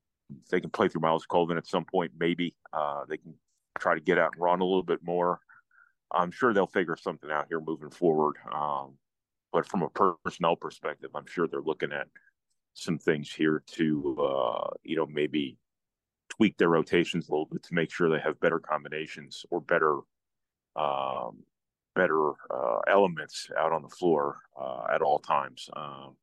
they 0.49 0.59
can 0.59 0.69
play 0.69 0.87
through 0.87 1.01
Myles 1.01 1.25
Colvin 1.25 1.57
at 1.57 1.67
some 1.67 1.85
point, 1.85 2.11
maybe. 2.19 2.55
Uh, 2.73 3.05
they 3.07 3.17
can 3.17 3.33
try 3.79 3.93
to 3.93 4.01
get 4.01 4.17
out 4.17 4.33
and 4.33 4.41
run 4.41 4.59
a 4.59 4.65
little 4.65 4.83
bit 4.83 4.99
more. 5.03 5.39
I'm 6.11 6.31
sure 6.31 6.53
they'll 6.53 6.67
figure 6.67 6.97
something 6.97 7.31
out 7.31 7.47
here 7.49 7.59
moving 7.59 7.89
forward. 7.89 8.35
Um, 8.53 8.97
but 9.51 9.65
from 9.65 9.83
a 9.83 9.89
personnel 9.89 10.55
perspective, 10.55 11.11
I'm 11.15 11.25
sure 11.27 11.47
they're 11.47 11.61
looking 11.61 11.91
at 11.91 12.07
some 12.73 12.97
things 12.97 13.31
here 13.31 13.63
to, 13.65 14.17
uh, 14.19 14.69
you 14.83 14.95
know, 14.95 15.07
maybe 15.07 15.57
tweak 16.29 16.57
their 16.57 16.69
rotations 16.69 17.27
a 17.27 17.31
little 17.31 17.47
bit 17.51 17.63
to 17.63 17.73
make 17.73 17.91
sure 17.91 18.09
they 18.09 18.19
have 18.19 18.39
better 18.39 18.59
combinations 18.59 19.45
or 19.49 19.61
better, 19.61 19.99
um, 20.75 21.43
better 21.97 22.31
uh, 22.49 22.79
elements 22.87 23.49
out 23.59 23.73
on 23.73 23.81
the 23.81 23.89
floor 23.89 24.37
uh, 24.59 24.85
at 24.93 25.01
all 25.01 25.19
times. 25.19 25.69
Um, 25.75 26.15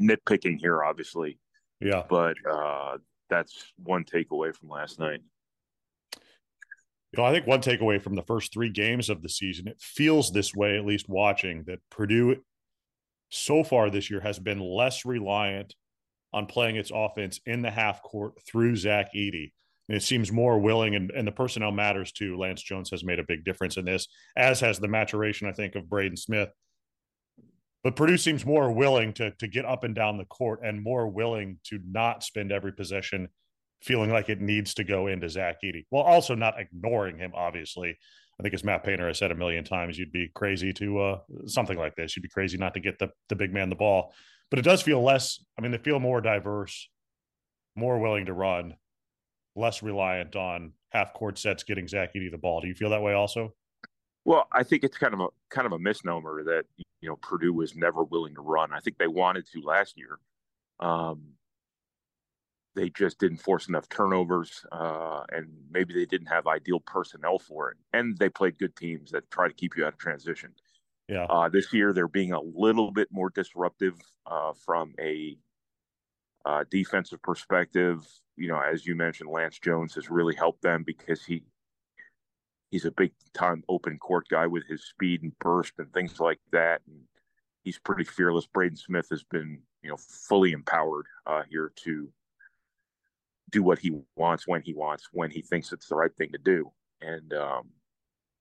nitpicking 0.00 0.58
here, 0.60 0.84
obviously. 0.84 1.38
Yeah. 1.80 2.02
But 2.08 2.36
uh, 2.48 2.98
that's 3.28 3.72
one 3.82 4.04
takeaway 4.04 4.54
from 4.54 4.68
last 4.68 4.98
night. 4.98 5.20
You 7.12 7.22
know, 7.22 7.24
I 7.24 7.32
think 7.32 7.46
one 7.46 7.60
takeaway 7.62 8.00
from 8.00 8.14
the 8.14 8.22
first 8.22 8.52
three 8.52 8.68
games 8.68 9.08
of 9.08 9.22
the 9.22 9.28
season, 9.28 9.68
it 9.68 9.80
feels 9.80 10.30
this 10.30 10.54
way, 10.54 10.76
at 10.76 10.84
least 10.84 11.08
watching, 11.08 11.64
that 11.64 11.78
Purdue 11.90 12.36
so 13.30 13.64
far 13.64 13.90
this 13.90 14.10
year 14.10 14.20
has 14.20 14.38
been 14.38 14.60
less 14.60 15.04
reliant 15.04 15.74
on 16.32 16.46
playing 16.46 16.76
its 16.76 16.92
offense 16.94 17.40
in 17.46 17.62
the 17.62 17.70
half 17.70 18.02
court 18.02 18.34
through 18.46 18.76
Zach 18.76 19.14
Edey. 19.14 19.52
It 19.88 20.02
seems 20.02 20.32
more 20.32 20.58
willing, 20.58 20.96
and, 20.96 21.10
and 21.12 21.26
the 21.26 21.32
personnel 21.32 21.70
matters 21.70 22.10
too. 22.10 22.36
Lance 22.36 22.62
Jones 22.62 22.90
has 22.90 23.04
made 23.04 23.20
a 23.20 23.24
big 23.24 23.44
difference 23.44 23.76
in 23.76 23.84
this, 23.84 24.08
as 24.36 24.60
has 24.60 24.78
the 24.78 24.88
maturation, 24.88 25.48
I 25.48 25.52
think, 25.52 25.76
of 25.76 25.88
Braden 25.88 26.16
Smith. 26.16 26.48
But 27.84 27.94
Purdue 27.94 28.16
seems 28.16 28.44
more 28.44 28.72
willing 28.72 29.12
to, 29.14 29.30
to 29.30 29.46
get 29.46 29.64
up 29.64 29.84
and 29.84 29.94
down 29.94 30.18
the 30.18 30.24
court 30.24 30.60
and 30.64 30.82
more 30.82 31.06
willing 31.06 31.60
to 31.66 31.78
not 31.88 32.24
spend 32.24 32.50
every 32.50 32.72
possession 32.72 33.28
feeling 33.80 34.10
like 34.10 34.28
it 34.28 34.40
needs 34.40 34.74
to 34.74 34.84
go 34.84 35.06
into 35.06 35.28
Zach 35.28 35.58
Edey, 35.64 35.84
while 35.90 36.02
also 36.02 36.34
not 36.34 36.58
ignoring 36.58 37.18
him. 37.18 37.30
Obviously, 37.34 37.96
I 38.40 38.42
think 38.42 38.54
as 38.54 38.64
Matt 38.64 38.82
Painter 38.82 39.06
has 39.06 39.18
said 39.18 39.30
a 39.30 39.36
million 39.36 39.62
times, 39.62 39.96
you'd 39.96 40.10
be 40.10 40.30
crazy 40.34 40.72
to 40.72 40.98
uh, 40.98 41.18
something 41.46 41.78
like 41.78 41.94
this. 41.94 42.16
You'd 42.16 42.22
be 42.22 42.28
crazy 42.28 42.58
not 42.58 42.74
to 42.74 42.80
get 42.80 42.98
the 42.98 43.10
the 43.28 43.36
big 43.36 43.52
man 43.52 43.70
the 43.70 43.76
ball. 43.76 44.12
But 44.50 44.58
it 44.58 44.62
does 44.62 44.82
feel 44.82 45.02
less. 45.02 45.44
I 45.56 45.62
mean, 45.62 45.70
they 45.70 45.78
feel 45.78 46.00
more 46.00 46.20
diverse, 46.20 46.88
more 47.76 47.98
willing 47.98 48.26
to 48.26 48.32
run, 48.32 48.74
less 49.56 49.82
reliant 49.82 50.36
on 50.36 50.72
half 50.90 51.12
court 51.14 51.38
sets 51.38 51.64
getting 51.64 51.88
Zach 51.88 52.14
Edey 52.14 52.30
the 52.30 52.38
ball. 52.38 52.60
Do 52.60 52.68
you 52.68 52.74
feel 52.74 52.90
that 52.90 53.02
way 53.02 53.14
also? 53.14 53.54
Well, 54.24 54.46
I 54.52 54.62
think 54.62 54.84
it's 54.84 54.98
kind 54.98 55.14
of 55.14 55.20
a 55.20 55.28
kind 55.50 55.66
of 55.66 55.72
a 55.72 55.78
misnomer 55.78 56.44
that 56.44 56.64
you 57.00 57.08
know 57.08 57.16
Purdue 57.16 57.52
was 57.52 57.74
never 57.74 58.04
willing 58.04 58.34
to 58.34 58.40
run. 58.40 58.72
I 58.72 58.80
think 58.80 58.98
they 58.98 59.06
wanted 59.06 59.46
to 59.52 59.60
last 59.60 59.96
year. 59.96 60.18
Um, 60.80 61.22
they 62.74 62.90
just 62.90 63.18
didn't 63.18 63.38
force 63.38 63.68
enough 63.68 63.88
turnovers, 63.88 64.64
uh, 64.70 65.22
and 65.30 65.48
maybe 65.70 65.94
they 65.94 66.04
didn't 66.04 66.26
have 66.26 66.46
ideal 66.46 66.80
personnel 66.80 67.38
for 67.38 67.70
it. 67.70 67.78
And 67.94 68.18
they 68.18 68.28
played 68.28 68.58
good 68.58 68.76
teams 68.76 69.10
that 69.12 69.30
try 69.30 69.48
to 69.48 69.54
keep 69.54 69.76
you 69.76 69.84
out 69.84 69.94
of 69.94 69.98
transition. 69.98 70.52
Yeah. 71.08 71.24
Uh, 71.24 71.48
this 71.48 71.72
year 71.72 71.92
they're 71.92 72.08
being 72.08 72.32
a 72.32 72.40
little 72.40 72.90
bit 72.90 73.08
more 73.10 73.30
disruptive 73.30 73.94
uh, 74.26 74.52
from 74.52 74.92
a 75.00 75.38
uh, 76.44 76.64
defensive 76.70 77.22
perspective. 77.22 78.06
You 78.36 78.48
know, 78.48 78.60
as 78.60 78.86
you 78.86 78.94
mentioned, 78.94 79.30
Lance 79.30 79.58
Jones 79.58 79.94
has 79.94 80.10
really 80.10 80.34
helped 80.34 80.62
them 80.62 80.84
because 80.86 81.24
he 81.24 81.42
he's 82.70 82.84
a 82.84 82.90
big 82.90 83.12
time 83.32 83.62
open 83.68 83.98
court 83.98 84.26
guy 84.28 84.46
with 84.46 84.66
his 84.66 84.84
speed 84.84 85.22
and 85.22 85.38
burst 85.38 85.74
and 85.78 85.92
things 85.92 86.20
like 86.20 86.40
that. 86.52 86.82
And 86.86 87.00
he's 87.62 87.78
pretty 87.78 88.04
fearless. 88.04 88.46
Braden 88.46 88.76
Smith 88.76 89.06
has 89.10 89.22
been, 89.24 89.60
you 89.82 89.90
know, 89.90 89.96
fully 89.96 90.52
empowered 90.52 91.06
uh, 91.26 91.42
here 91.48 91.72
to 91.84 92.08
do 93.50 93.62
what 93.62 93.78
he 93.78 93.92
wants 94.16 94.46
when 94.46 94.62
he 94.62 94.74
wants, 94.74 95.08
when 95.12 95.30
he 95.30 95.40
thinks 95.40 95.72
it's 95.72 95.88
the 95.88 95.94
right 95.94 96.14
thing 96.16 96.32
to 96.32 96.38
do. 96.38 96.70
And, 97.00 97.32
um, 97.32 97.70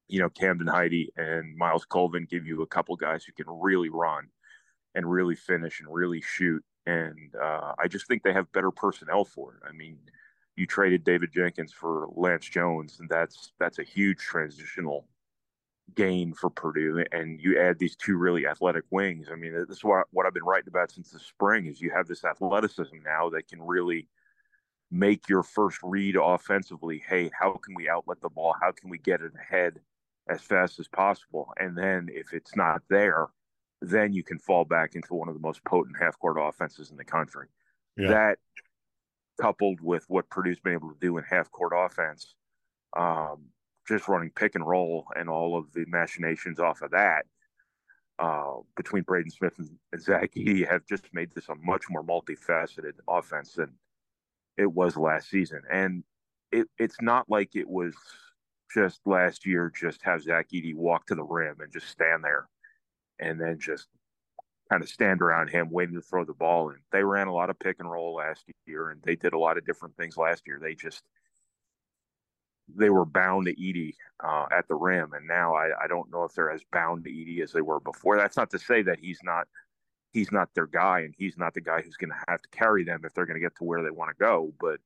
you 0.08 0.20
know, 0.20 0.30
Camden 0.30 0.68
Heide 0.68 1.12
and 1.18 1.56
Myles 1.58 1.86
Colvin 1.86 2.28
give 2.30 2.46
you 2.46 2.62
a 2.62 2.68
couple 2.68 2.96
guys 2.96 3.24
who 3.24 3.32
can 3.34 3.46
really 3.48 3.90
run 3.90 4.28
and 4.94 5.10
really 5.10 5.36
finish 5.36 5.80
and 5.80 5.94
really 5.94 6.22
shoot. 6.22 6.64
And 6.86 7.36
uh, 7.42 7.74
I 7.80 7.88
just 7.88 8.08
think 8.08 8.24
they 8.24 8.34
have 8.34 8.52
better 8.52 8.72
personnel 8.72 9.26
for 9.26 9.54
it. 9.54 9.68
I 9.68 9.72
mean, 9.72 9.98
you 10.56 10.66
traded 10.66 11.04
David 11.04 11.32
Jenkins 11.34 11.74
for 11.74 12.08
Lance 12.16 12.48
Jones, 12.48 12.98
and 13.00 13.10
that's 13.10 13.54
that's 13.60 13.80
a 13.80 13.84
huge 13.84 14.20
transitional 14.20 15.08
gain 15.96 16.34
for 16.34 16.50
Purdue. 16.50 17.04
And 17.12 17.40
you 17.40 17.60
add 17.60 17.78
these 17.78 17.96
two 17.96 18.18
really 18.18 18.48
athletic 18.48 18.86
wings. 18.90 19.28
I 19.32 19.36
mean, 19.36 19.54
this 19.54 19.78
is 19.78 19.84
what 19.84 20.08
what 20.12 20.26
I've 20.26 20.34
been 20.34 20.44
writing 20.44 20.70
about 20.70 20.92
since 20.92 21.12
the 21.12 21.20
spring 21.20 21.66
is 21.66 21.82
you 21.82 21.92
have 21.92 22.08
this 22.08 22.24
athleticism 22.24 22.98
now 23.04 23.30
that 23.30 23.48
can 23.48 23.62
really 23.62 24.08
make 24.92 25.28
your 25.28 25.44
first 25.44 25.80
read 25.84 26.16
offensively. 26.16 27.04
Hey, 27.08 27.30
how 27.38 27.54
can 27.54 27.74
we 27.76 27.90
outlet 27.90 28.22
the 28.22 28.30
ball? 28.30 28.56
How 28.62 28.72
can 28.72 28.90
we 28.90 28.98
get 28.98 29.22
it 29.22 29.34
ahead 29.40 29.80
as 30.30 30.42
fast 30.42 30.80
as 30.80 30.88
possible? 30.88 31.54
And 31.58 31.78
then 31.78 32.10
if 32.12 32.34
it's 32.34 32.56
not 32.56 32.82
there, 32.90 33.28
then 33.90 34.14
you 34.14 34.24
can 34.24 34.40
fall 34.40 34.66
back 34.66 34.96
into 34.96 35.14
one 35.14 35.28
of 35.28 35.34
the 35.34 35.42
most 35.42 35.64
potent 35.64 35.98
half 36.00 36.18
court 36.20 36.38
offenses 36.40 36.92
in 36.92 36.98
the 36.98 37.04
country. 37.04 37.48
Yeah. 37.98 38.10
That 38.10 38.40
coupled 39.40 39.82
with 39.82 40.06
what 40.08 40.30
Purdue's 40.30 40.60
been 40.60 40.74
able 40.74 40.90
to 40.90 41.00
do 41.00 41.18
in 41.18 41.24
half 41.24 41.52
court 41.52 41.74
offense, 41.76 42.36
um, 42.96 43.46
just 43.88 44.08
running 44.08 44.32
pick 44.32 44.56
and 44.56 44.66
roll 44.66 45.06
and 45.16 45.30
all 45.30 45.58
of 45.58 45.72
the 45.74 45.86
machinations 45.88 46.60
off 46.60 46.82
of 46.82 46.92
that 46.92 47.26
uh, 48.20 48.56
between 48.76 49.04
Braden 49.04 49.32
Smith 49.32 49.54
and, 49.58 50.02
Zach 50.02 50.32
Edey 50.36 50.68
have 50.68 50.86
just 50.86 51.14
made 51.14 51.32
this 51.32 51.50
a 51.50 51.56
much 51.56 51.84
more 51.90 52.04
multifaceted 52.04 52.94
offense 53.08 53.54
than 53.54 53.74
it 54.58 54.72
was 54.72 54.98
last 54.98 55.30
season. 55.30 55.62
And 55.72 56.04
it, 56.52 56.68
it's 56.78 57.02
not 57.02 57.30
like 57.30 57.56
it 57.56 57.68
was 57.68 57.94
just 58.74 59.02
last 59.06 59.46
year, 59.46 59.72
just 59.74 60.02
have 60.04 60.24
Zach 60.24 60.50
Edey 60.54 60.76
walk 60.76 61.08
to 61.08 61.16
the 61.16 61.24
rim 61.24 61.58
and 61.60 61.72
just 61.72 61.90
stand 61.90 62.24
there 62.24 62.48
and 63.20 63.40
then 63.40 63.58
just 63.60 63.88
kind 64.70 64.82
of 64.82 64.90
stand 64.90 65.22
around 65.22 65.50
him 65.50 65.70
waiting 65.70 65.96
to 65.96 66.02
throw 66.02 66.26
the 66.26 66.34
ball. 66.34 66.70
And 66.70 66.80
they 66.92 67.04
ran 67.04 67.28
a 67.28 67.34
lot 67.34 67.50
of 67.50 67.60
pick 67.60 67.78
and 67.80 67.90
roll 67.90 68.16
last 68.16 68.46
year, 68.66 68.90
and 68.90 69.02
they 69.04 69.16
did 69.16 69.34
a 69.34 69.40
lot 69.40 69.58
of 69.58 69.66
different 69.66 69.96
things 69.96 70.18
last 70.18 70.44
year. 70.48 70.60
They 70.62 70.76
just 70.76 71.04
they 72.76 72.90
were 72.90 73.06
bound 73.06 73.46
to 73.46 73.56
Edey 73.56 73.94
uh, 74.24 74.48
at 74.52 74.68
the 74.68 74.76
rim, 74.76 75.14
and 75.14 75.28
now 75.28 75.54
I, 75.54 75.84
I 75.84 75.88
don't 75.88 76.12
know 76.12 76.24
if 76.24 76.34
they're 76.34 76.52
as 76.52 76.64
bound 76.72 77.04
to 77.04 77.12
Edey 77.12 77.42
as 77.42 77.52
they 77.52 77.62
were 77.62 77.80
before. 77.80 78.18
That's 78.18 78.38
not 78.38 78.50
to 78.52 78.60
say 78.60 78.82
that 78.84 79.00
he's 79.00 79.20
not 79.24 79.48
he's 80.14 80.32
not 80.32 80.50
their 80.56 80.68
guy, 80.68 81.02
and 81.02 81.14
he's 81.18 81.38
not 81.38 81.54
the 81.54 81.62
guy 81.62 81.82
who's 81.82 81.98
going 81.98 82.12
to 82.12 82.24
have 82.28 82.42
to 82.42 82.50
carry 82.50 82.84
them 82.84 83.02
if 83.04 83.14
they're 83.14 83.26
going 83.26 83.40
to 83.40 83.46
get 83.46 83.56
to 83.58 83.64
where 83.64 83.84
they 83.84 83.92
want 83.92 84.10
to 84.10 84.24
go. 84.24 84.54
But 84.60 84.80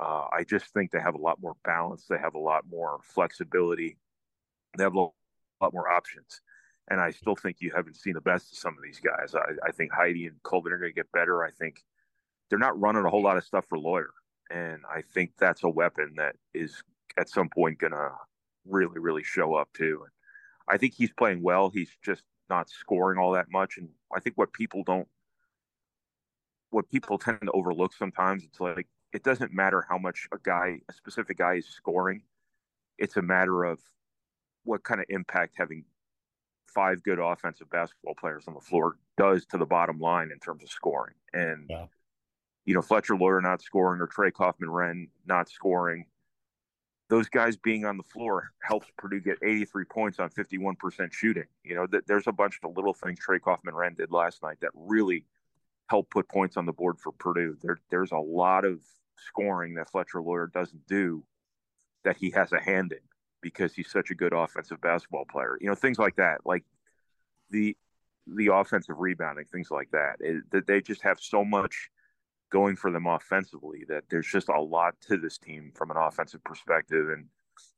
uh, 0.00 0.26
I 0.32 0.44
just 0.44 0.66
think 0.74 0.90
they 0.90 1.00
have 1.00 1.14
a 1.14 1.20
lot 1.20 1.40
more 1.40 1.54
balance. 1.64 2.04
They 2.06 2.18
have 2.18 2.34
a 2.34 2.40
lot 2.40 2.64
more 2.70 3.00
flexibility. 3.02 3.96
They 4.76 4.84
have 4.84 4.94
a 4.94 5.00
lot 5.00 5.72
more 5.72 5.88
options 5.88 6.42
and 6.90 7.00
I 7.00 7.10
still 7.10 7.36
think 7.36 7.58
you 7.60 7.72
haven't 7.74 7.96
seen 7.96 8.14
the 8.14 8.20
best 8.20 8.52
of 8.52 8.58
some 8.58 8.74
of 8.76 8.82
these 8.82 9.00
guys. 9.00 9.34
I, 9.34 9.68
I 9.68 9.72
think 9.72 9.92
Heide 9.92 10.16
and 10.16 10.42
Colvin 10.42 10.72
are 10.72 10.78
going 10.78 10.90
to 10.90 10.96
get 10.96 11.12
better. 11.12 11.44
I 11.44 11.50
think 11.50 11.82
they're 12.48 12.58
not 12.58 12.78
running 12.80 13.04
a 13.04 13.10
whole 13.10 13.22
lot 13.22 13.36
of 13.36 13.44
stuff 13.44 13.66
for 13.68 13.78
Loyer, 13.78 14.10
and 14.50 14.82
I 14.90 15.02
think 15.02 15.32
that's 15.38 15.64
a 15.64 15.68
weapon 15.68 16.14
that 16.16 16.36
is 16.54 16.82
at 17.18 17.28
some 17.28 17.48
point 17.48 17.78
going 17.78 17.92
to 17.92 18.10
really, 18.66 18.98
really 18.98 19.22
show 19.22 19.54
up 19.54 19.68
too. 19.74 20.00
And 20.02 20.12
I 20.68 20.78
think 20.78 20.94
he's 20.94 21.12
playing 21.12 21.42
well. 21.42 21.70
He's 21.70 21.90
just 22.02 22.22
not 22.48 22.70
scoring 22.70 23.18
all 23.18 23.32
that 23.32 23.50
much, 23.50 23.76
and 23.76 23.88
I 24.14 24.20
think 24.20 24.38
what 24.38 24.52
people 24.52 24.82
don't, 24.84 25.08
what 26.70 26.90
people 26.90 27.18
tend 27.18 27.40
to 27.42 27.52
overlook 27.52 27.92
sometimes, 27.92 28.44
it's 28.44 28.60
like 28.60 28.86
it 29.12 29.22
doesn't 29.22 29.52
matter 29.52 29.84
how 29.88 29.98
much 29.98 30.26
a 30.32 30.38
guy, 30.42 30.80
a 30.88 30.92
specific 30.92 31.38
guy, 31.38 31.54
is 31.54 31.66
scoring. 31.66 32.22
It's 32.98 33.16
a 33.16 33.22
matter 33.22 33.64
of 33.64 33.78
what 34.64 34.84
kind 34.84 35.00
of 35.00 35.06
impact 35.08 35.54
having 35.56 35.84
five 36.68 37.02
good 37.02 37.18
offensive 37.18 37.70
basketball 37.70 38.14
players 38.14 38.44
on 38.46 38.54
the 38.54 38.60
floor 38.60 38.96
does 39.16 39.46
to 39.46 39.58
the 39.58 39.66
bottom 39.66 39.98
line 39.98 40.30
in 40.32 40.38
terms 40.38 40.62
of 40.62 40.70
scoring. 40.70 41.14
And 41.32 41.66
yeah. 41.68 41.86
you 42.64 42.74
know, 42.74 42.82
Fletcher 42.82 43.16
Loyer 43.16 43.40
not 43.40 43.62
scoring 43.62 44.00
or 44.00 44.06
Trey 44.06 44.30
Kaufman-Renn 44.30 45.08
not 45.26 45.48
scoring. 45.48 46.06
Those 47.08 47.28
guys 47.28 47.56
being 47.56 47.86
on 47.86 47.96
the 47.96 48.02
floor 48.02 48.50
helps 48.62 48.86
Purdue 48.98 49.20
get 49.20 49.38
83 49.42 49.84
points 49.86 50.18
on 50.18 50.28
51% 50.30 51.12
shooting. 51.12 51.46
You 51.64 51.74
know, 51.74 51.86
th- 51.86 52.04
there's 52.06 52.26
a 52.26 52.32
bunch 52.32 52.60
of 52.62 52.76
little 52.76 52.92
things 52.92 53.18
Trey 53.18 53.38
Kaufman-Renn 53.38 53.96
did 53.96 54.12
last 54.12 54.42
night 54.42 54.58
that 54.60 54.70
really 54.74 55.24
helped 55.88 56.10
put 56.10 56.28
points 56.28 56.58
on 56.58 56.66
the 56.66 56.72
board 56.72 56.98
for 56.98 57.12
Purdue. 57.12 57.56
There, 57.62 57.78
there's 57.90 58.12
a 58.12 58.18
lot 58.18 58.66
of 58.66 58.80
scoring 59.16 59.74
that 59.74 59.90
Fletcher 59.90 60.20
Loyer 60.20 60.48
doesn't 60.52 60.86
do 60.86 61.24
that 62.04 62.18
he 62.18 62.30
has 62.30 62.52
a 62.52 62.60
hand 62.60 62.92
in 62.92 62.98
because 63.42 63.74
he's 63.74 63.90
such 63.90 64.10
a 64.10 64.14
good 64.14 64.32
offensive 64.32 64.80
basketball 64.80 65.24
player. 65.30 65.58
You 65.60 65.68
know, 65.68 65.74
things 65.74 65.98
like 65.98 66.16
that, 66.16 66.38
like 66.44 66.64
the 67.50 67.76
the 68.26 68.48
offensive 68.52 68.98
rebounding, 68.98 69.46
things 69.46 69.70
like 69.70 69.90
that. 69.92 70.16
Eh, 70.24 70.40
that 70.52 70.66
they 70.66 70.80
just 70.80 71.02
have 71.02 71.18
so 71.20 71.44
much 71.44 71.90
going 72.50 72.76
for 72.76 72.90
them 72.90 73.06
offensively 73.06 73.84
that 73.88 74.04
there's 74.10 74.26
just 74.26 74.48
a 74.48 74.60
lot 74.60 74.94
to 75.02 75.16
this 75.18 75.38
team 75.38 75.70
from 75.74 75.90
an 75.90 75.96
offensive 75.96 76.42
perspective, 76.44 77.08
and 77.10 77.26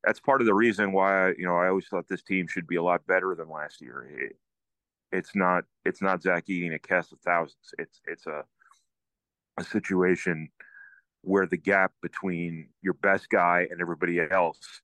that's 0.04 0.20
part 0.20 0.40
of 0.40 0.46
the 0.46 0.54
reason 0.54 0.92
why 0.92 1.28
you 1.38 1.44
know 1.46 1.56
I 1.56 1.68
always 1.68 1.86
thought 1.86 2.08
this 2.08 2.22
team 2.22 2.46
should 2.48 2.66
be 2.66 2.76
a 2.76 2.82
lot 2.82 3.06
better 3.06 3.34
than 3.34 3.48
last 3.48 3.80
year. 3.80 4.08
It, 4.18 4.36
it's 5.12 5.34
not 5.34 5.64
it's 5.84 6.02
not 6.02 6.22
Zach 6.22 6.44
eating 6.48 6.74
a 6.74 6.78
cast 6.78 7.12
of 7.12 7.20
thousands. 7.20 7.74
It's 7.78 8.00
it's 8.06 8.26
a 8.26 8.44
a 9.58 9.64
situation 9.64 10.48
where 11.22 11.46
the 11.46 11.56
gap 11.56 11.92
between 12.00 12.68
your 12.82 12.94
best 12.94 13.28
guy 13.28 13.66
and 13.70 13.80
everybody 13.80 14.18
else 14.20 14.80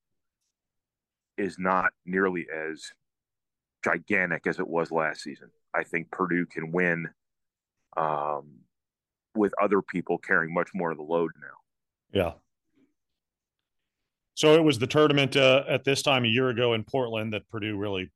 is 1.38 1.56
not 1.58 1.92
nearly 2.04 2.46
as 2.54 2.82
gigantic 3.84 4.46
as 4.46 4.58
it 4.58 4.66
was 4.66 4.90
last 4.90 5.22
season. 5.22 5.48
I 5.74 5.84
think 5.84 6.10
Purdue 6.10 6.46
can 6.46 6.72
win 6.72 7.08
um, 7.96 8.60
with 9.34 9.52
other 9.62 9.82
people 9.82 10.18
carrying 10.18 10.52
much 10.52 10.70
more 10.74 10.90
of 10.90 10.96
the 10.96 11.04
load 11.04 11.30
now. 11.40 12.20
Yeah. 12.20 12.32
So 14.34 14.54
it 14.54 14.62
was 14.62 14.78
the 14.78 14.86
tournament 14.86 15.36
uh, 15.36 15.64
at 15.68 15.84
this 15.84 16.02
time 16.02 16.24
a 16.24 16.28
year 16.28 16.48
ago 16.50 16.74
in 16.74 16.84
Portland 16.84 17.32
that 17.32 17.48
Purdue 17.48 17.76
really 17.76 18.10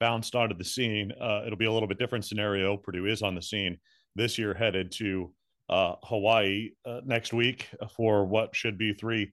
bounced 0.00 0.34
onto 0.34 0.56
the 0.56 0.64
scene. 0.64 1.12
Uh, 1.20 1.42
it'll 1.46 1.58
be 1.58 1.66
a 1.66 1.72
little 1.72 1.86
bit 1.86 1.98
different 1.98 2.24
scenario. 2.24 2.76
Purdue 2.76 3.06
is 3.06 3.22
on 3.22 3.34
the 3.34 3.42
scene 3.42 3.78
this 4.16 4.36
year, 4.36 4.52
headed 4.52 4.90
to 4.92 5.32
uh, 5.68 5.94
Hawaii 6.02 6.70
uh, 6.84 7.00
next 7.04 7.32
week 7.32 7.68
for 7.96 8.24
what 8.24 8.54
should 8.54 8.76
be 8.76 8.92
three 8.94 9.32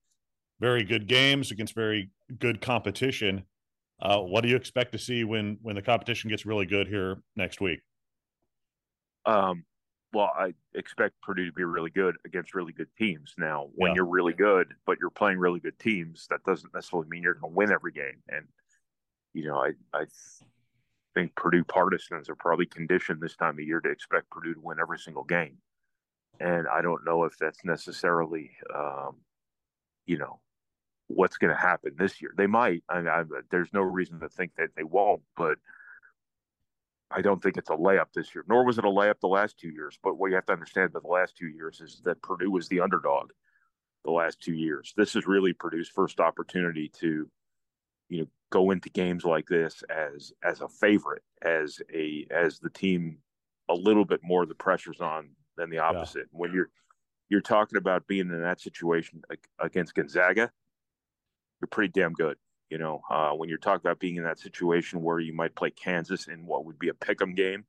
very 0.60 0.84
good 0.84 1.08
games 1.08 1.52
against 1.52 1.74
very 1.74 2.12
good 2.38 2.62
competition. 2.62 3.44
Uh, 4.02 4.20
what 4.20 4.42
do 4.42 4.50
you 4.50 4.56
expect 4.56 4.92
to 4.94 4.98
see 4.98 5.24
when 5.24 5.58
when 5.62 5.76
the 5.76 5.82
competition 5.82 6.30
gets 6.30 6.46
really 6.46 6.66
good 6.66 6.88
here 6.88 7.18
next 7.36 7.60
week? 7.60 7.82
Um, 9.26 9.66
well, 10.14 10.32
I 10.36 10.54
expect 10.74 11.22
Purdue 11.22 11.46
to 11.46 11.52
be 11.52 11.64
really 11.64 11.92
good 11.92 12.16
against 12.26 12.56
really 12.56 12.74
good 12.74 12.88
teams. 12.98 13.34
Now, 13.38 13.70
when 13.76 13.92
yeah. 13.92 13.96
you're 13.98 14.06
really 14.06 14.34
good, 14.34 14.74
but 14.86 14.98
you're 15.00 15.12
playing 15.12 15.38
really 15.38 15.60
good 15.60 15.78
teams, 15.78 16.26
that 16.30 16.44
doesn't 16.46 16.74
necessarily 16.74 17.08
mean 17.10 17.24
you're 17.24 17.36
going 17.36 17.54
to 17.54 17.58
win 17.58 17.72
every 17.72 17.92
game. 17.92 18.24
And 18.30 18.48
you 19.34 19.46
know, 19.46 19.58
I 19.58 19.72
I 19.94 20.06
think 21.14 21.36
Purdue 21.36 21.64
partisans 21.64 22.30
are 22.30 22.36
probably 22.36 22.66
conditioned 22.66 23.22
this 23.22 23.36
time 23.36 23.60
of 23.60 23.66
year 23.66 23.82
to 23.82 23.90
expect 23.90 24.30
Purdue 24.30 24.54
to 24.54 24.62
win 24.62 24.80
every 24.80 25.00
single 25.00 25.24
game. 25.24 25.58
And 26.40 26.68
I 26.68 26.82
don't 26.82 27.06
know 27.06 27.26
if 27.26 27.38
that's 27.38 27.66
necessarily, 27.66 28.52
um, 28.74 29.18
you 30.06 30.18
know, 30.18 30.40
what's 31.10 31.38
going 31.38 31.54
to 31.54 31.60
happen 31.60 31.94
this 31.98 32.22
year. 32.22 32.32
They 32.38 32.48
might. 32.48 32.84
I, 32.88 33.00
I, 33.00 33.24
there's 33.52 33.74
no 33.74 33.82
reason 33.82 34.20
to 34.20 34.30
think 34.30 34.52
that 34.58 34.70
they 34.78 34.84
won't, 34.84 35.22
but 35.36 35.58
I 37.12 37.22
don't 37.22 37.42
think 37.42 37.58
it's 37.58 37.72
a 37.72 37.76
layup 37.76 38.14
this 38.14 38.34
year. 38.34 38.46
Nor 38.48 38.64
was 38.64 38.78
it 38.78 38.86
a 38.86 38.90
layup 38.90 39.20
the 39.20 39.28
last 39.28 39.58
two 39.58 39.70
years. 39.70 39.98
But 40.04 40.18
what 40.18 40.30
you 40.30 40.36
have 40.36 40.46
to 40.46 40.54
understand 40.54 40.92
about 40.92 41.04
the 41.04 41.10
last 41.10 41.36
two 41.36 41.48
years 41.48 41.82
is 41.82 42.02
that 42.06 42.22
Purdue 42.22 42.52
was 42.52 42.68
the 42.68 42.80
underdog 42.80 43.32
the 44.06 44.12
last 44.12 44.40
two 44.40 44.54
years. 44.54 44.94
This 44.96 45.16
is 45.16 45.26
really 45.26 45.52
Purdue's 45.52 45.90
first 45.90 46.20
opportunity 46.20 46.90
to, 47.00 47.30
you 48.08 48.22
know, 48.22 48.28
go 48.52 48.72
into 48.72 48.90
games 48.90 49.26
like 49.26 49.48
this 49.48 49.84
as 49.90 50.32
as 50.44 50.62
a 50.62 50.68
favorite, 50.68 51.24
as 51.42 51.82
a 51.94 52.28
as 52.30 52.60
the 52.60 52.70
team 52.70 53.18
a 53.68 53.74
little 53.74 54.06
bit 54.06 54.22
more 54.24 54.46
the 54.46 54.56
pressure's 54.56 55.02
on 55.02 55.30
than 55.58 55.70
the 55.70 55.80
opposite. 55.80 56.28
Yeah. 56.32 56.40
When 56.40 56.54
you're 56.54 56.70
you're 57.30 57.42
talking 57.42 57.78
about 57.78 58.08
being 58.08 58.30
in 58.30 58.42
that 58.42 58.62
situation 58.62 59.22
against 59.60 59.96
Gonzaga, 59.96 60.52
you're 61.60 61.68
pretty 61.68 61.92
damn 61.92 62.14
good. 62.14 62.38
You 62.70 62.78
know, 62.78 63.02
uh, 63.10 63.32
when 63.32 63.50
you're 63.50 63.58
talking 63.58 63.82
about 63.84 64.00
being 64.00 64.18
in 64.18 64.24
that 64.24 64.40
situation 64.40 65.02
where 65.02 65.20
you 65.20 65.34
might 65.34 65.56
play 65.56 65.72
Kansas 65.72 66.28
in 66.28 66.46
what 66.46 66.66
would 66.66 66.78
be 66.78 66.90
a 66.90 66.94
pick'em 66.94 67.36
game, 67.36 67.66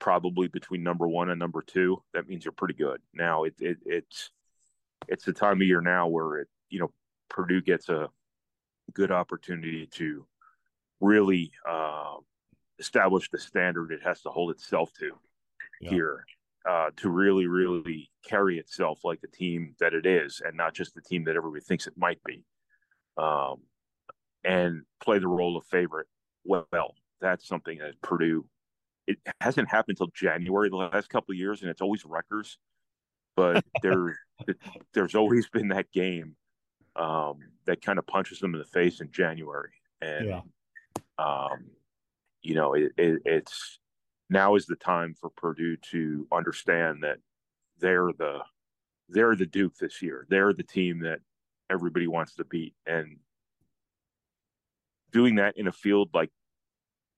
probably 0.00 0.48
between 0.48 0.82
number 0.82 1.06
one 1.06 1.30
and 1.30 1.38
number 1.38 1.62
two, 1.62 2.02
that 2.12 2.28
means 2.28 2.44
you're 2.44 2.52
pretty 2.52 2.74
good. 2.74 3.00
Now 3.12 3.44
it, 3.44 3.54
it 3.60 3.78
it's 3.86 4.30
it's 5.08 5.24
the 5.24 5.32
time 5.32 5.60
of 5.60 5.66
year 5.66 5.80
now 5.80 6.08
where 6.08 6.38
it 6.40 6.48
you 6.68 6.80
know 6.80 6.90
Purdue 7.28 7.62
gets 7.62 7.88
a 7.88 8.08
good 8.92 9.12
opportunity 9.12 9.86
to 9.86 10.26
really 11.00 11.52
uh, 11.68 12.16
establish 12.78 13.30
the 13.30 13.38
standard 13.38 13.92
it 13.92 14.02
has 14.02 14.20
to 14.22 14.30
hold 14.30 14.50
itself 14.50 14.92
to 14.94 15.12
yeah. 15.80 15.90
here 15.90 16.24
uh, 16.68 16.90
to 16.96 17.10
really, 17.10 17.46
really 17.46 18.10
carry 18.24 18.58
itself 18.58 19.04
like 19.04 19.20
the 19.20 19.28
team 19.28 19.74
that 19.80 19.92
it 19.92 20.06
is, 20.06 20.40
and 20.44 20.56
not 20.56 20.74
just 20.74 20.94
the 20.94 21.00
team 21.00 21.24
that 21.24 21.36
everybody 21.36 21.62
thinks 21.62 21.86
it 21.86 21.96
might 21.96 22.22
be, 22.24 22.42
um, 23.16 23.62
and 24.44 24.82
play 25.02 25.18
the 25.18 25.28
role 25.28 25.56
of 25.56 25.64
favorite 25.66 26.06
well. 26.44 26.94
That's 27.20 27.46
something 27.46 27.78
that 27.78 28.00
Purdue. 28.02 28.46
It 29.06 29.18
hasn't 29.40 29.68
happened 29.68 29.98
until 30.00 30.12
January 30.14 30.70
the 30.70 30.76
last 30.76 31.08
couple 31.10 31.32
of 31.32 31.38
years, 31.38 31.60
and 31.60 31.70
it's 31.70 31.82
always 31.82 32.04
Rutgers. 32.04 32.58
But 33.36 33.64
there, 33.82 34.18
there's 34.92 35.14
always 35.14 35.48
been 35.48 35.68
that 35.68 35.92
game 35.92 36.36
um, 36.96 37.38
that 37.66 37.82
kind 37.82 37.98
of 37.98 38.06
punches 38.06 38.38
them 38.38 38.54
in 38.54 38.60
the 38.60 38.66
face 38.66 39.00
in 39.00 39.10
January, 39.10 39.72
and 40.00 40.28
yeah. 40.28 40.40
um, 41.18 41.66
you 42.42 42.54
know 42.54 42.74
it, 42.74 42.92
it, 42.96 43.22
it's 43.24 43.78
now 44.30 44.54
is 44.54 44.66
the 44.66 44.76
time 44.76 45.14
for 45.20 45.30
Purdue 45.30 45.76
to 45.90 46.26
understand 46.32 47.02
that 47.02 47.18
they're 47.78 48.10
the 48.16 48.40
they're 49.08 49.36
the 49.36 49.46
Duke 49.46 49.76
this 49.76 50.00
year. 50.02 50.26
They're 50.28 50.52
the 50.52 50.62
team 50.62 51.00
that 51.00 51.20
everybody 51.70 52.06
wants 52.06 52.34
to 52.36 52.44
beat, 52.44 52.74
and 52.86 53.18
doing 55.12 55.36
that 55.36 55.56
in 55.56 55.66
a 55.66 55.72
field 55.72 56.10
like 56.12 56.30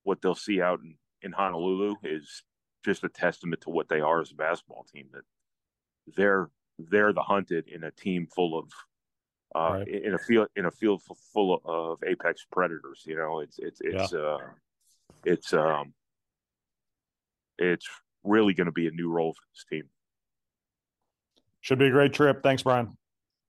what 0.04 0.20
they'll 0.22 0.34
see 0.34 0.60
out 0.60 0.80
in, 0.80 0.94
in 1.22 1.32
Honolulu 1.32 1.96
is 2.04 2.42
just 2.84 3.02
a 3.02 3.08
testament 3.08 3.62
to 3.62 3.70
what 3.70 3.88
they 3.88 4.00
are 4.00 4.20
as 4.20 4.30
a 4.30 4.34
basketball 4.34 4.86
team. 4.92 5.06
That 5.12 5.22
they're 6.16 6.50
they're 6.78 7.12
the 7.12 7.22
hunted 7.22 7.68
in 7.68 7.84
a 7.84 7.90
team 7.90 8.28
full 8.34 8.58
of 8.58 8.70
uh, 9.54 9.78
right. 9.78 9.88
in 9.88 10.14
a 10.14 10.18
field 10.18 10.48
in 10.56 10.66
a 10.66 10.70
field 10.70 11.02
full 11.32 11.60
of 11.64 11.98
apex 12.06 12.46
predators. 12.50 13.02
You 13.06 13.16
know, 13.16 13.40
it's 13.40 13.58
it's 13.58 13.80
it's 13.80 14.12
yeah. 14.12 14.18
uh, 14.18 14.38
it's 15.24 15.52
um 15.52 15.94
it's 17.58 17.88
really 18.22 18.54
going 18.54 18.66
to 18.66 18.72
be 18.72 18.86
a 18.86 18.90
new 18.90 19.10
role 19.10 19.32
for 19.32 19.42
this 19.54 19.64
team. 19.70 19.88
Should 21.60 21.78
be 21.78 21.86
a 21.86 21.90
great 21.90 22.12
trip. 22.12 22.42
Thanks, 22.42 22.62
Brian. 22.62 22.96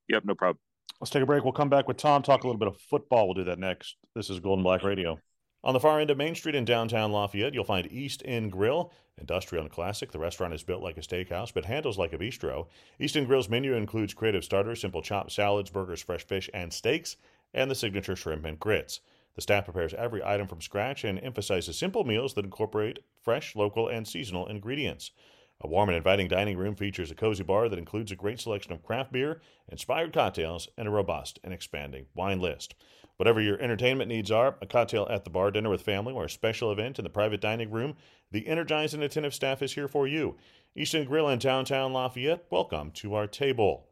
Yep, 0.07 0.23
no 0.25 0.35
problem. 0.35 0.59
Let's 0.99 1.11
take 1.11 1.21
a 1.21 1.27
break. 1.27 1.43
We'll 1.43 1.53
come 1.53 1.69
back 1.69 1.87
with 1.87 1.97
Tom, 1.97 2.23
talk 2.23 2.43
a 2.43 2.47
little 2.47 2.57
bit 2.57 2.67
of 2.67 2.81
football. 2.81 3.27
We'll 3.27 3.35
do 3.35 3.43
that 3.43 3.59
next. 3.59 3.97
This 4.15 4.31
is 4.31 4.39
Gold 4.39 4.57
and 4.57 4.63
Black 4.63 4.81
Radio. 4.81 5.19
On 5.63 5.73
the 5.75 5.79
far 5.79 5.99
end 5.99 6.09
of 6.09 6.17
Main 6.17 6.33
Street 6.33 6.55
in 6.55 6.65
downtown 6.65 7.11
Lafayette, 7.11 7.53
you'll 7.53 7.65
find 7.65 7.91
East 7.91 8.23
End 8.25 8.51
Grill, 8.51 8.91
industrial 9.19 9.63
and 9.63 9.71
classic. 9.71 10.11
The 10.11 10.17
restaurant 10.17 10.55
is 10.55 10.63
built 10.63 10.81
like 10.81 10.97
a 10.97 11.01
steakhouse, 11.01 11.53
but 11.53 11.65
handles 11.65 11.99
like 11.99 12.13
a 12.13 12.17
bistro. 12.17 12.65
East 12.99 13.15
End 13.15 13.27
Grill's 13.27 13.47
menu 13.47 13.75
includes 13.75 14.15
creative 14.15 14.43
starters, 14.43 14.81
simple 14.81 15.03
chopped 15.03 15.31
salads, 15.31 15.69
burgers, 15.69 16.01
fresh 16.01 16.25
fish, 16.25 16.49
and 16.51 16.73
steaks, 16.73 17.17
and 17.53 17.69
the 17.69 17.75
signature 17.75 18.15
shrimp 18.15 18.45
and 18.45 18.59
grits. 18.59 18.99
The 19.35 19.41
staff 19.41 19.65
prepares 19.65 19.93
every 19.93 20.23
item 20.23 20.47
from 20.47 20.61
scratch 20.61 21.03
and 21.03 21.19
emphasizes 21.19 21.77
simple 21.77 22.05
meals 22.05 22.33
that 22.33 22.45
incorporate 22.45 22.99
fresh, 23.21 23.55
local, 23.55 23.87
and 23.87 24.07
seasonal 24.07 24.47
ingredients. 24.47 25.11
A 25.59 25.67
warm 25.67 25.89
and 25.89 25.95
inviting 25.97 26.27
dining 26.27 26.55
room 26.55 26.75
features 26.75 27.09
a 27.09 27.15
cozy 27.15 27.43
bar 27.43 27.67
that 27.67 27.79
includes 27.79 28.11
a 28.11 28.15
great 28.15 28.39
selection 28.39 28.73
of 28.73 28.83
craft 28.83 29.11
beer, 29.11 29.41
inspired 29.67 30.13
cocktails, 30.13 30.67
and 30.77 30.87
a 30.87 30.91
robust 30.91 31.39
and 31.43 31.51
expanding 31.51 32.05
wine 32.13 32.39
list. 32.39 32.75
Whatever 33.15 33.41
your 33.41 33.59
entertainment 33.59 34.07
needs 34.07 34.29
are, 34.29 34.57
a 34.61 34.67
cocktail 34.67 35.07
at 35.09 35.23
the 35.23 35.31
bar, 35.31 35.49
dinner 35.49 35.71
with 35.71 35.81
family, 35.81 36.13
or 36.13 36.25
a 36.25 36.29
special 36.29 36.71
event 36.71 36.99
in 36.99 37.03
the 37.03 37.09
private 37.09 37.41
dining 37.41 37.71
room, 37.71 37.95
the 38.29 38.47
energized 38.47 38.93
and 38.93 39.01
attentive 39.01 39.33
staff 39.33 39.63
is 39.63 39.73
here 39.73 39.87
for 39.87 40.07
you. 40.07 40.37
East 40.75 40.93
End 40.93 41.07
Grill 41.07 41.27
in 41.27 41.39
downtown 41.39 41.91
Lafayette, 41.91 42.45
welcome 42.51 42.91
to 42.91 43.15
our 43.15 43.25
table. 43.25 43.87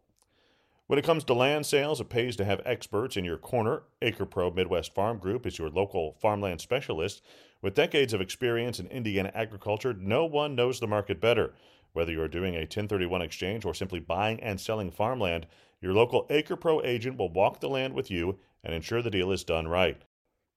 When 0.87 0.99
it 0.99 1.05
comes 1.05 1.23
to 1.23 1.33
land 1.33 1.65
sales, 1.65 1.99
it 1.99 2.09
pays 2.09 2.35
to 2.35 2.45
have 2.45 2.61
experts 2.63 3.17
in 3.17 3.25
your 3.25 3.39
corner. 3.39 3.81
AcrePro 4.03 4.53
Midwest 4.53 4.93
Farm 4.93 5.17
Group 5.17 5.47
is 5.47 5.57
your 5.57 5.71
local 5.71 6.15
farmland 6.21 6.61
specialist. 6.61 7.23
With 7.59 7.73
decades 7.73 8.13
of 8.13 8.21
experience 8.21 8.79
in 8.79 8.85
Indiana 8.87 9.31
agriculture, 9.33 9.95
no 9.95 10.25
one 10.25 10.53
knows 10.53 10.79
the 10.79 10.85
market 10.85 11.19
better. 11.19 11.55
Whether 11.93 12.11
you're 12.11 12.27
doing 12.27 12.53
a 12.53 12.59
1031 12.59 13.23
exchange 13.23 13.65
or 13.65 13.73
simply 13.73 13.99
buying 13.99 14.39
and 14.41 14.61
selling 14.61 14.91
farmland, 14.91 15.47
your 15.81 15.93
local 15.93 16.27
AcrePro 16.27 16.85
agent 16.85 17.17
will 17.17 17.33
walk 17.33 17.61
the 17.61 17.69
land 17.69 17.95
with 17.95 18.11
you 18.11 18.37
and 18.63 18.75
ensure 18.75 19.01
the 19.01 19.09
deal 19.09 19.31
is 19.31 19.43
done 19.43 19.67
right. 19.67 20.03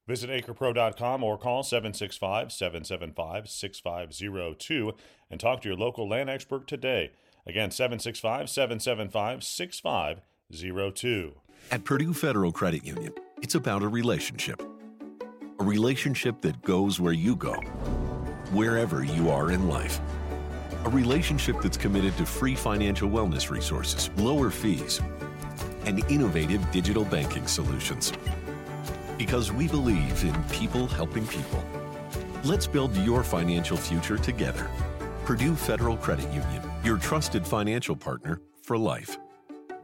Visit 0.07 0.29
acrepro.com 0.29 1.25
or 1.25 1.39
call 1.39 1.63
765 1.63 2.53
775 2.53 3.49
6502 3.49 4.93
and 5.31 5.41
talk 5.41 5.63
to 5.63 5.69
your 5.69 5.79
local 5.79 6.07
land 6.07 6.29
expert 6.29 6.67
today. 6.67 7.13
Again, 7.49 7.71
765 7.71 8.51
775 8.51 9.43
6502. 9.43 11.35
At 11.71 11.85
Purdue 11.85 12.13
Federal 12.13 12.53
Credit 12.53 12.85
Union, 12.85 13.15
it's 13.41 13.55
about 13.55 13.83
a 13.83 13.89
relationship. 13.89 14.63
A 15.59 15.65
relationship 15.65 16.43
that 16.43 16.61
goes 16.63 17.01
where 17.01 17.15
you 17.15 17.35
go, 17.35 17.55
wherever 18.53 19.03
you 19.03 19.31
are 19.31 19.51
in 19.51 19.67
life. 19.67 19.99
A 20.85 20.91
relationship 20.91 21.57
that's 21.63 21.79
committed 21.79 22.15
to 22.19 22.27
free 22.27 22.55
financial 22.55 23.09
wellness 23.09 23.49
resources, 23.51 24.11
lower 24.19 24.51
fees, 24.51 25.01
and 25.87 26.05
innovative 26.11 26.71
digital 26.71 27.05
banking 27.07 27.47
solutions. 27.47 28.13
Because 29.17 29.51
we 29.53 29.69
believe 29.69 30.23
in 30.23 30.35
people 30.45 30.87
helping 30.87 31.27
people. 31.27 31.65
Let's 32.45 32.67
build 32.67 32.95
your 32.99 33.25
financial 33.25 33.79
future 33.79 34.19
together. 34.19 34.71
Purdue 35.25 35.57
Federal 35.57 35.97
Credit 35.97 36.31
Union 36.33 36.68
your 36.85 36.99
trusted 36.99 37.47
financial 37.47 37.97
partner 37.97 38.41
for 38.63 38.79
life. 38.79 39.19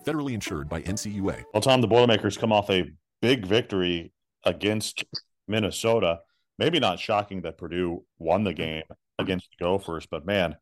Federally 0.05 0.33
insured 0.33 0.69
by 0.69 0.83
NCUA. 0.83 1.45
Well, 1.53 1.61
Tom, 1.61 1.81
the 1.81 1.87
Boilermakers 1.87 2.37
come 2.37 2.53
off 2.53 2.71
a 2.71 2.91
big 3.21 3.47
victory 3.47 4.13
against 4.45 5.05
Minnesota. 5.49 6.21
Maybe 6.59 6.79
not 6.79 7.01
shocking 7.01 7.43
that 7.43 7.59
Purdue 7.59 8.05
won 8.19 8.45
the 8.45 8.55
game 8.55 8.85
against 9.19 9.49
the 9.51 9.65
Gophers, 9.65 10.07
but 10.07 10.27
man, 10.27 10.57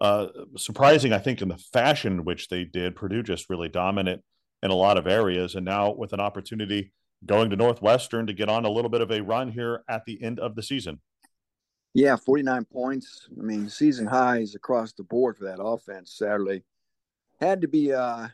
uh, 0.00 0.28
surprising, 0.56 1.12
I 1.12 1.18
think, 1.18 1.42
in 1.42 1.48
the 1.48 1.58
fashion 1.72 2.14
in 2.14 2.24
which 2.24 2.48
they 2.48 2.64
did. 2.64 2.96
Purdue 2.96 3.22
just 3.22 3.50
really 3.50 3.68
dominant 3.68 4.22
in 4.62 4.70
a 4.70 4.74
lot 4.74 4.96
of 4.96 5.06
areas. 5.06 5.54
And 5.54 5.64
now 5.64 5.92
with 5.92 6.12
an 6.12 6.20
opportunity 6.20 6.92
going 7.26 7.50
to 7.50 7.56
Northwestern 7.56 8.26
to 8.26 8.32
get 8.32 8.48
on 8.48 8.64
a 8.64 8.70
little 8.70 8.90
bit 8.90 9.02
of 9.02 9.10
a 9.10 9.22
run 9.22 9.50
here 9.52 9.82
at 9.88 10.04
the 10.06 10.22
end 10.22 10.40
of 10.40 10.54
the 10.54 10.62
season. 10.62 11.00
Yeah, 11.92 12.14
49 12.16 12.64
points. 12.66 13.28
I 13.36 13.42
mean, 13.42 13.68
season 13.68 14.06
highs 14.06 14.54
across 14.54 14.92
the 14.92 15.02
board 15.02 15.36
for 15.36 15.44
that 15.44 15.62
offense 15.62 16.12
Saturday. 16.12 16.62
Had 17.40 17.60
to 17.62 17.68
be, 17.68 17.92
uh, 17.92 18.28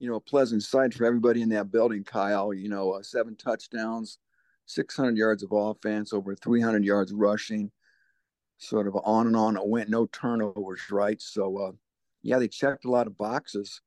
you 0.00 0.08
know, 0.08 0.16
a 0.16 0.20
pleasant 0.20 0.64
sight 0.64 0.94
for 0.94 1.04
everybody 1.04 1.42
in 1.42 1.48
that 1.50 1.70
building, 1.70 2.02
Kyle. 2.02 2.52
You 2.52 2.68
know, 2.68 2.92
uh, 2.92 3.02
seven 3.02 3.36
touchdowns, 3.36 4.18
600 4.66 5.16
yards 5.16 5.44
of 5.44 5.52
offense, 5.52 6.12
over 6.12 6.34
300 6.34 6.84
yards 6.84 7.12
rushing, 7.12 7.70
sort 8.56 8.88
of 8.88 8.96
on 9.04 9.28
and 9.28 9.36
on 9.36 9.56
it 9.56 9.66
went, 9.66 9.90
no 9.90 10.06
turnovers, 10.06 10.80
right? 10.90 11.22
So, 11.22 11.56
uh, 11.58 11.72
yeah, 12.22 12.40
they 12.40 12.48
checked 12.48 12.84
a 12.84 12.90
lot 12.90 13.06
of 13.06 13.16
boxes, 13.16 13.80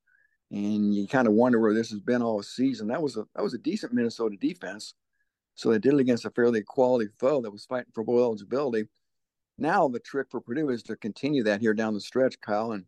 and 0.51 0.95
you 0.95 1.05
kind 1.05 1.27
of 1.27 1.33
wonder 1.33 1.59
where 1.59 1.73
this 1.73 1.89
has 1.89 1.99
been 1.99 2.21
all 2.21 2.41
season. 2.43 2.87
That 2.87 3.01
was 3.01 3.17
a 3.17 3.25
that 3.35 3.43
was 3.43 3.53
a 3.53 3.57
decent 3.57 3.91
Minnesota 3.91 4.37
defense. 4.39 4.93
So 5.55 5.69
they 5.69 5.79
did 5.79 5.95
it 5.95 5.99
against 5.99 6.23
a 6.23 6.29
fairly 6.29 6.61
quality 6.61 7.09
foe 7.19 7.41
that 7.41 7.51
was 7.51 7.65
fighting 7.65 7.91
for 7.93 8.05
bowl 8.05 8.23
eligibility. 8.23 8.87
Now 9.57 9.87
the 9.87 9.99
trick 9.99 10.27
for 10.29 10.41
Purdue 10.41 10.69
is 10.69 10.83
to 10.83 10.95
continue 10.95 11.43
that 11.43 11.61
here 11.61 11.73
down 11.73 11.93
the 11.93 12.01
stretch, 12.01 12.39
Kyle, 12.41 12.71
and 12.71 12.85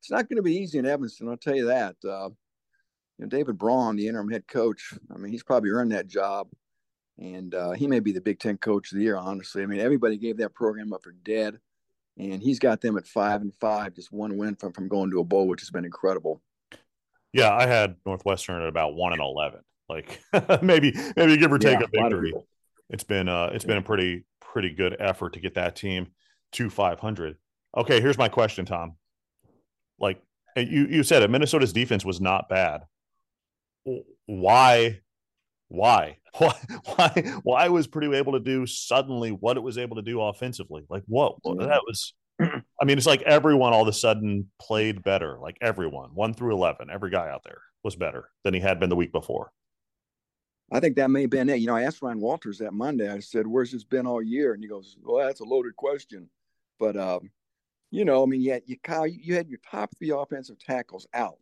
it's 0.00 0.10
not 0.10 0.28
going 0.28 0.36
to 0.36 0.42
be 0.42 0.56
easy 0.56 0.78
in 0.78 0.86
Evanston. 0.86 1.28
I'll 1.28 1.36
tell 1.36 1.56
you 1.56 1.66
that. 1.66 1.96
Uh, 2.04 2.30
you 3.18 3.26
know, 3.26 3.28
David 3.28 3.58
Braun, 3.58 3.96
the 3.96 4.08
interim 4.08 4.30
head 4.30 4.46
coach, 4.48 4.94
I 5.14 5.18
mean, 5.18 5.30
he's 5.30 5.42
probably 5.42 5.70
earned 5.70 5.92
that 5.92 6.08
job, 6.08 6.48
and 7.18 7.54
uh, 7.54 7.72
he 7.72 7.86
may 7.86 8.00
be 8.00 8.12
the 8.12 8.20
Big 8.20 8.38
Ten 8.38 8.56
coach 8.56 8.92
of 8.92 8.98
the 8.98 9.04
year. 9.04 9.16
Honestly, 9.16 9.62
I 9.62 9.66
mean, 9.66 9.80
everybody 9.80 10.16
gave 10.16 10.38
that 10.38 10.54
program 10.54 10.92
up 10.92 11.02
for 11.02 11.12
dead, 11.12 11.58
and 12.16 12.42
he's 12.42 12.58
got 12.58 12.80
them 12.80 12.96
at 12.96 13.06
five 13.06 13.42
and 13.42 13.54
five, 13.56 13.94
just 13.94 14.10
one 14.10 14.38
win 14.38 14.56
from 14.56 14.72
from 14.72 14.88
going 14.88 15.10
to 15.10 15.20
a 15.20 15.24
bowl, 15.24 15.48
which 15.48 15.60
has 15.60 15.70
been 15.70 15.84
incredible. 15.84 16.40
Yeah, 17.32 17.54
I 17.54 17.66
had 17.66 17.96
Northwestern 18.06 18.62
at 18.62 18.68
about 18.68 18.94
one 18.94 19.12
and 19.12 19.20
eleven, 19.20 19.60
like 19.88 20.20
maybe 20.62 20.94
maybe 21.16 21.36
give 21.36 21.52
or 21.52 21.58
take 21.58 21.78
yeah, 21.78 21.86
a 21.86 22.02
victory. 22.02 22.32
A 22.34 22.40
it's 22.88 23.04
been 23.04 23.28
uh, 23.28 23.50
it's 23.52 23.64
been 23.64 23.78
a 23.78 23.82
pretty 23.82 24.24
pretty 24.52 24.70
good 24.70 24.96
effort 24.98 25.34
to 25.34 25.40
get 25.40 25.54
that 25.54 25.76
team 25.76 26.08
to 26.52 26.70
500. 26.70 27.36
Okay, 27.76 28.00
here's 28.00 28.18
my 28.18 28.28
question, 28.28 28.64
Tom. 28.64 28.96
Like 29.98 30.20
you, 30.56 30.86
you 30.86 31.02
said 31.02 31.22
it, 31.22 31.30
Minnesota's 31.30 31.72
defense 31.72 32.04
was 32.04 32.20
not 32.20 32.48
bad. 32.48 32.82
Why, 34.26 35.00
why, 35.68 36.18
why, 36.38 36.54
why, 36.84 37.34
why 37.42 37.68
was 37.68 37.86
Purdue 37.86 38.14
able 38.14 38.32
to 38.32 38.40
do 38.40 38.66
suddenly 38.66 39.30
what 39.30 39.56
it 39.56 39.62
was 39.62 39.78
able 39.78 39.96
to 39.96 40.02
do 40.02 40.20
offensively? 40.20 40.84
Like 40.88 41.04
what? 41.06 41.36
Mm-hmm. 41.44 41.66
That 41.68 41.82
was. 41.86 42.14
I 42.40 42.86
mean, 42.86 42.96
it's 42.96 43.06
like 43.06 43.20
everyone 43.22 43.74
all 43.74 43.82
of 43.82 43.88
a 43.88 43.92
sudden 43.92 44.50
played 44.58 45.04
better. 45.04 45.38
Like 45.38 45.58
everyone, 45.60 46.10
one 46.14 46.32
through 46.32 46.54
eleven, 46.54 46.88
every 46.90 47.10
guy 47.10 47.28
out 47.28 47.44
there 47.44 47.60
was 47.84 47.96
better 47.96 48.30
than 48.44 48.54
he 48.54 48.60
had 48.60 48.80
been 48.80 48.88
the 48.88 48.96
week 48.96 49.12
before. 49.12 49.52
I 50.70 50.80
think 50.80 50.96
that 50.96 51.10
may 51.10 51.22
have 51.22 51.30
been 51.30 51.48
it. 51.48 51.60
You 51.60 51.66
know, 51.66 51.76
I 51.76 51.82
asked 51.82 52.02
Ryan 52.02 52.20
Walters 52.20 52.58
that 52.58 52.72
Monday. 52.72 53.10
I 53.10 53.20
said, 53.20 53.46
"Where's 53.46 53.72
this 53.72 53.84
been 53.84 54.06
all 54.06 54.22
year?" 54.22 54.54
And 54.54 54.62
he 54.62 54.68
goes, 54.68 54.96
"Well, 55.02 55.26
that's 55.26 55.40
a 55.40 55.44
loaded 55.44 55.76
question." 55.76 56.28
But 56.78 56.96
um, 56.96 57.30
you 57.90 58.04
know, 58.04 58.22
I 58.22 58.26
mean, 58.26 58.40
you 58.40 58.52
had 58.52 58.62
you 58.66 58.76
Kyle, 58.82 59.06
you 59.06 59.34
had 59.34 59.48
your 59.48 59.60
top 59.68 59.90
three 59.98 60.10
offensive 60.10 60.58
tackles 60.58 61.06
out. 61.12 61.38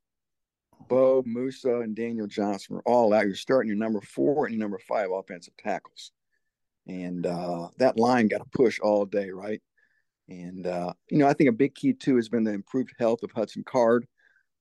Mbow, 0.88 1.26
Musa, 1.26 1.80
and 1.80 1.94
Daniel 1.94 2.26
Johnson 2.26 2.76
were 2.76 2.82
all 2.86 3.12
out. 3.12 3.26
You're 3.26 3.34
starting 3.34 3.68
your 3.68 3.76
number 3.76 4.00
four 4.00 4.46
and 4.46 4.54
your 4.54 4.60
number 4.60 4.78
five 4.78 5.10
offensive 5.10 5.54
tackles. 5.56 6.12
And 6.86 7.26
uh, 7.26 7.68
that 7.78 7.98
line 7.98 8.28
got 8.28 8.38
to 8.38 8.48
push 8.54 8.80
all 8.80 9.04
day, 9.04 9.30
right? 9.30 9.60
And, 10.28 10.66
uh, 10.66 10.92
you 11.10 11.18
know, 11.18 11.26
I 11.26 11.32
think 11.32 11.50
a 11.50 11.52
big 11.52 11.74
key, 11.74 11.92
too, 11.92 12.16
has 12.16 12.28
been 12.28 12.44
the 12.44 12.52
improved 12.52 12.94
health 12.98 13.22
of 13.22 13.32
Hudson 13.32 13.64
Card. 13.64 14.06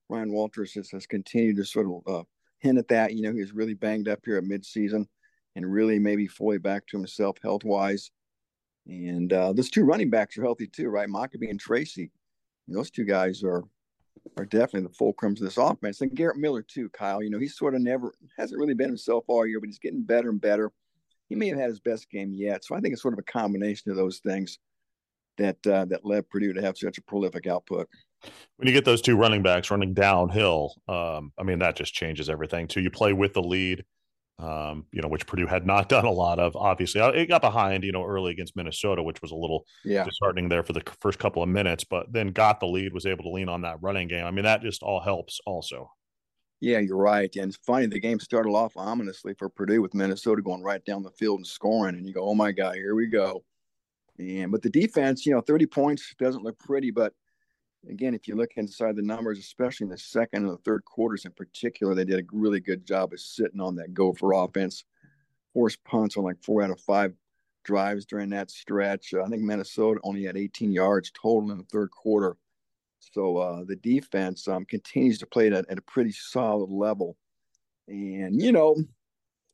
Ryan 0.08 0.32
Walters 0.32 0.72
has, 0.74 0.90
has 0.90 1.06
continued 1.06 1.56
to 1.56 1.64
sort 1.64 1.86
of 1.86 2.14
uh, 2.14 2.24
hint 2.58 2.78
at 2.78 2.88
that. 2.88 3.14
You 3.14 3.22
know, 3.22 3.32
he 3.32 3.40
was 3.40 3.52
really 3.52 3.74
banged 3.74 4.08
up 4.08 4.20
here 4.24 4.36
at 4.36 4.44
midseason 4.44 5.06
and 5.56 5.72
really 5.72 5.98
maybe 5.98 6.26
fully 6.26 6.58
back 6.58 6.86
to 6.88 6.96
himself 6.96 7.36
health 7.42 7.64
wise. 7.64 8.10
And 8.86 9.32
uh, 9.32 9.52
those 9.52 9.70
two 9.70 9.84
running 9.84 10.10
backs 10.10 10.38
are 10.38 10.42
healthy, 10.42 10.66
too, 10.66 10.88
right? 10.88 11.08
Mockobee 11.08 11.50
and 11.50 11.60
Tracy. 11.60 12.10
Those 12.66 12.90
two 12.90 13.04
guys 13.04 13.42
are 13.42 13.64
are 14.36 14.44
definitely 14.44 14.88
the 14.88 14.94
fulcrums 14.94 15.38
of 15.38 15.44
this 15.44 15.56
offense. 15.56 16.00
And 16.00 16.14
Garrett 16.14 16.36
Miller 16.36 16.62
too, 16.62 16.88
Kyle. 16.90 17.22
You 17.22 17.30
know, 17.30 17.38
he's 17.38 17.56
sort 17.56 17.74
of 17.74 17.80
never 17.80 18.12
hasn't 18.36 18.58
really 18.58 18.74
been 18.74 18.88
himself 18.88 19.24
all 19.26 19.46
year, 19.46 19.60
but 19.60 19.68
he's 19.68 19.78
getting 19.78 20.02
better 20.02 20.28
and 20.28 20.40
better. 20.40 20.70
He 21.28 21.34
may 21.34 21.48
have 21.48 21.58
had 21.58 21.70
his 21.70 21.80
best 21.80 22.10
game 22.10 22.32
yet. 22.34 22.64
So 22.64 22.74
I 22.74 22.80
think 22.80 22.92
it's 22.92 23.02
sort 23.02 23.14
of 23.14 23.20
a 23.20 23.32
combination 23.32 23.90
of 23.90 23.96
those 23.96 24.18
things 24.18 24.58
that 25.36 25.64
uh, 25.66 25.84
that 25.86 26.04
led 26.04 26.28
Purdue 26.28 26.52
to 26.52 26.62
have 26.62 26.76
such 26.76 26.98
a 26.98 27.02
prolific 27.02 27.46
output. 27.46 27.88
When 28.56 28.66
you 28.66 28.74
get 28.74 28.84
those 28.84 29.02
two 29.02 29.16
running 29.16 29.42
backs 29.42 29.70
running 29.70 29.94
downhill, 29.94 30.74
um, 30.88 31.32
I 31.38 31.44
mean 31.44 31.60
that 31.60 31.76
just 31.76 31.94
changes 31.94 32.28
everything 32.28 32.66
too. 32.66 32.80
You 32.80 32.90
play 32.90 33.12
with 33.12 33.34
the 33.34 33.42
lead 33.42 33.84
um, 34.40 34.86
you 34.92 35.02
know, 35.02 35.08
which 35.08 35.26
Purdue 35.26 35.46
had 35.46 35.66
not 35.66 35.88
done 35.88 36.04
a 36.04 36.10
lot 36.10 36.38
of. 36.38 36.54
Obviously, 36.56 37.00
uh, 37.00 37.08
it 37.10 37.26
got 37.26 37.42
behind, 37.42 37.84
you 37.84 37.92
know, 37.92 38.04
early 38.04 38.32
against 38.32 38.56
Minnesota, 38.56 39.02
which 39.02 39.20
was 39.22 39.30
a 39.30 39.36
little 39.36 39.64
yeah. 39.84 40.04
disheartening 40.04 40.48
there 40.48 40.62
for 40.62 40.72
the 40.72 40.82
first 41.00 41.18
couple 41.18 41.42
of 41.42 41.48
minutes, 41.48 41.84
but 41.84 42.12
then 42.12 42.28
got 42.28 42.60
the 42.60 42.66
lead, 42.66 42.92
was 42.92 43.06
able 43.06 43.24
to 43.24 43.30
lean 43.30 43.48
on 43.48 43.62
that 43.62 43.78
running 43.80 44.08
game. 44.08 44.24
I 44.24 44.30
mean, 44.30 44.44
that 44.44 44.62
just 44.62 44.82
all 44.82 45.00
helps 45.00 45.40
also. 45.44 45.90
Yeah, 46.60 46.78
you're 46.78 46.96
right. 46.96 47.34
And 47.36 47.50
it's 47.50 47.58
funny, 47.64 47.86
the 47.86 48.00
game 48.00 48.18
started 48.18 48.50
off 48.50 48.76
ominously 48.76 49.34
for 49.38 49.48
Purdue 49.48 49.80
with 49.80 49.94
Minnesota 49.94 50.42
going 50.42 50.62
right 50.62 50.84
down 50.84 51.04
the 51.04 51.10
field 51.12 51.38
and 51.38 51.46
scoring. 51.46 51.94
And 51.94 52.06
you 52.06 52.12
go, 52.12 52.28
oh 52.28 52.34
my 52.34 52.50
God, 52.50 52.74
here 52.74 52.96
we 52.96 53.06
go. 53.06 53.44
And 54.18 54.50
but 54.50 54.62
the 54.62 54.70
defense, 54.70 55.24
you 55.24 55.32
know, 55.32 55.40
30 55.40 55.66
points 55.66 56.14
doesn't 56.18 56.42
look 56.42 56.58
pretty, 56.58 56.90
but 56.90 57.12
again, 57.88 58.14
if 58.14 58.26
you 58.26 58.34
look 58.34 58.52
inside 58.56 58.96
the 58.96 59.02
numbers, 59.02 59.38
especially 59.38 59.84
in 59.84 59.90
the 59.90 59.98
second 59.98 60.44
and 60.44 60.52
the 60.52 60.58
third 60.58 60.84
quarters 60.84 61.24
in 61.24 61.32
particular, 61.32 61.94
they 61.94 62.04
did 62.04 62.20
a 62.20 62.26
really 62.32 62.60
good 62.60 62.86
job 62.86 63.12
of 63.12 63.20
sitting 63.20 63.60
on 63.60 63.76
that 63.76 63.94
Gopher 63.94 64.32
offense. 64.32 64.84
Forced 65.54 65.82
punts 65.84 66.16
on 66.16 66.24
like 66.24 66.42
four 66.42 66.62
out 66.62 66.70
of 66.70 66.80
five 66.80 67.14
drives 67.64 68.04
during 68.06 68.30
that 68.30 68.50
stretch. 68.50 69.14
Uh, 69.14 69.22
I 69.22 69.28
think 69.28 69.42
Minnesota 69.42 70.00
only 70.04 70.24
had 70.24 70.36
18 70.36 70.72
yards 70.72 71.10
total 71.10 71.50
in 71.50 71.58
the 71.58 71.64
third 71.64 71.90
quarter. 71.90 72.36
So 73.00 73.38
uh, 73.38 73.64
the 73.64 73.76
defense 73.76 74.46
um, 74.48 74.64
continues 74.64 75.18
to 75.18 75.26
play 75.26 75.46
at, 75.48 75.68
at, 75.70 75.78
a 75.78 75.82
pretty 75.82 76.12
solid 76.12 76.70
level. 76.70 77.16
And, 77.86 78.40
you 78.40 78.52
know, 78.52 78.76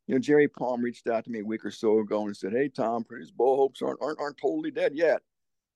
you 0.06 0.14
know, 0.14 0.18
Jerry 0.18 0.48
Palm 0.48 0.82
reached 0.82 1.06
out 1.06 1.24
to 1.24 1.30
me 1.30 1.40
a 1.40 1.44
week 1.44 1.64
or 1.64 1.70
so 1.70 2.00
ago 2.00 2.26
and 2.26 2.36
said, 2.36 2.52
Hey, 2.52 2.68
Tom, 2.68 3.04
Purdue's 3.04 3.30
bowl 3.30 3.56
hopes 3.56 3.80
aren't, 3.80 4.02
aren't, 4.02 4.20
aren't 4.20 4.38
totally 4.38 4.70
dead 4.70 4.92
yet 4.94 5.22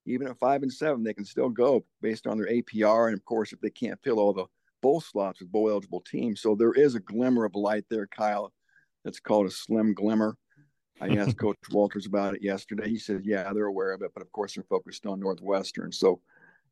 even 0.09 0.27
at 0.27 0.39
five 0.39 0.63
and 0.63 0.73
seven, 0.73 1.03
they 1.03 1.15
can 1.15 1.25
still 1.25 1.51
go 1.51 1.85
based 2.01 2.27
on 2.27 2.39
their 2.39 2.49
APR. 2.49 3.09
And 3.09 3.17
of 3.17 3.25
course, 3.25 3.53
if 3.53 3.61
they 3.61 3.71
can't 3.71 4.03
fill 4.03 4.19
all 4.19 4.33
the 4.33 4.47
bowl 4.81 5.01
slots 5.01 5.41
with 5.41 5.53
bowl 5.53 5.71
eligible 5.71 6.01
teams. 6.01 6.41
So 6.41 6.55
there 6.55 6.73
is 6.73 6.95
a 6.95 7.01
glimmer 7.01 7.45
of 7.45 7.55
light 7.55 7.85
there, 7.91 8.07
Kyle. 8.07 8.53
That's 9.05 9.21
called 9.21 9.47
a 9.47 9.51
slim 9.51 9.95
glimmer. 9.95 10.37
I 11.01 11.09
asked 11.17 11.39
Coach 11.39 11.57
Walters 11.71 12.07
about 12.07 12.35
it 12.35 12.43
yesterday. 12.43 12.89
He 12.89 12.99
said, 12.99 13.23
yeah, 13.25 13.53
they're 13.53 13.67
aware 13.67 13.93
of 13.93 14.03
it, 14.03 14.13
but 14.15 14.23
of 14.23 14.33
course 14.33 14.55
they're 14.55 14.65
focused 14.65 15.07
on 15.07 15.21
Northwestern. 15.21 15.93
So 15.93 16.21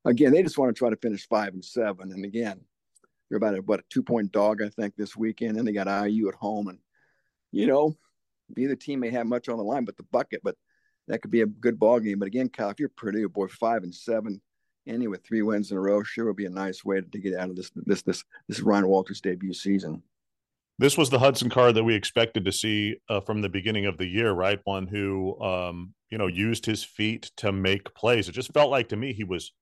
again, 0.04 0.32
they 0.32 0.42
just 0.42 0.58
want 0.58 0.74
to 0.74 0.78
try 0.78 0.90
to 0.90 0.96
finish 0.96 1.28
five 1.28 1.52
and 1.52 1.64
seven. 1.64 2.12
And 2.12 2.24
again, 2.24 2.60
they're 3.28 3.38
about 3.38 3.56
a 3.56 3.62
what 3.62 3.80
a 3.80 3.84
two 3.90 4.02
point 4.02 4.32
dog, 4.32 4.62
I 4.62 4.68
think, 4.68 4.94
this 4.96 5.16
weekend. 5.16 5.58
And 5.58 5.66
they 5.66 5.72
got 5.72 6.08
IU 6.08 6.28
at 6.28 6.34
home. 6.34 6.68
And 6.68 6.78
you 7.52 7.66
know, 7.66 7.96
neither 8.56 8.76
team 8.76 9.00
may 9.00 9.10
have 9.10 9.26
much 9.26 9.48
on 9.48 9.58
the 9.58 9.64
line 9.64 9.84
but 9.84 9.96
the 9.96 10.04
bucket, 10.04 10.40
but 10.42 10.56
that 11.08 11.22
could 11.22 11.30
be 11.30 11.42
a 11.42 11.46
good 11.46 11.78
ball 11.78 12.00
game. 12.00 12.18
But 12.18 12.26
again, 12.26 12.48
Kyle, 12.48 12.70
if 12.70 12.80
you're 12.80 12.88
Purdue, 12.88 13.28
boy, 13.28 13.46
five 13.48 13.82
and 13.82 13.94
seven, 13.94 14.40
ending 14.86 15.10
with 15.10 15.24
three 15.24 15.42
wins 15.42 15.70
in 15.70 15.76
a 15.76 15.80
row, 15.80 16.02
sure 16.02 16.26
would 16.26 16.36
be 16.36 16.46
a 16.46 16.50
nice 16.50 16.84
way 16.84 17.00
to, 17.00 17.06
to 17.06 17.18
get 17.18 17.34
out 17.34 17.50
of 17.50 17.56
this 17.56 17.70
this 17.74 18.02
this 18.02 18.24
this 18.48 18.60
Ryan 18.60 18.88
Walters 18.88 19.20
debut 19.20 19.52
season. 19.52 20.02
This 20.78 20.98
was 20.98 21.08
the 21.08 21.18
Hudson 21.18 21.48
Card 21.48 21.74
that 21.74 21.84
we 21.84 21.94
expected 21.94 22.44
to 22.44 22.52
see 22.52 22.96
uh, 23.08 23.20
from 23.20 23.40
the 23.40 23.48
beginning 23.48 23.86
of 23.86 23.96
the 23.96 24.06
year, 24.06 24.32
right? 24.32 24.60
One 24.64 24.86
who, 24.86 25.40
um, 25.40 25.94
you 26.10 26.18
know, 26.18 26.26
used 26.26 26.66
his 26.66 26.84
feet 26.84 27.30
to 27.38 27.50
make 27.50 27.94
plays. 27.94 28.28
It 28.28 28.32
just 28.32 28.52
felt 28.52 28.70
like 28.70 28.90
to 28.90 28.96
me 28.96 29.14
he 29.14 29.24
was, 29.24 29.52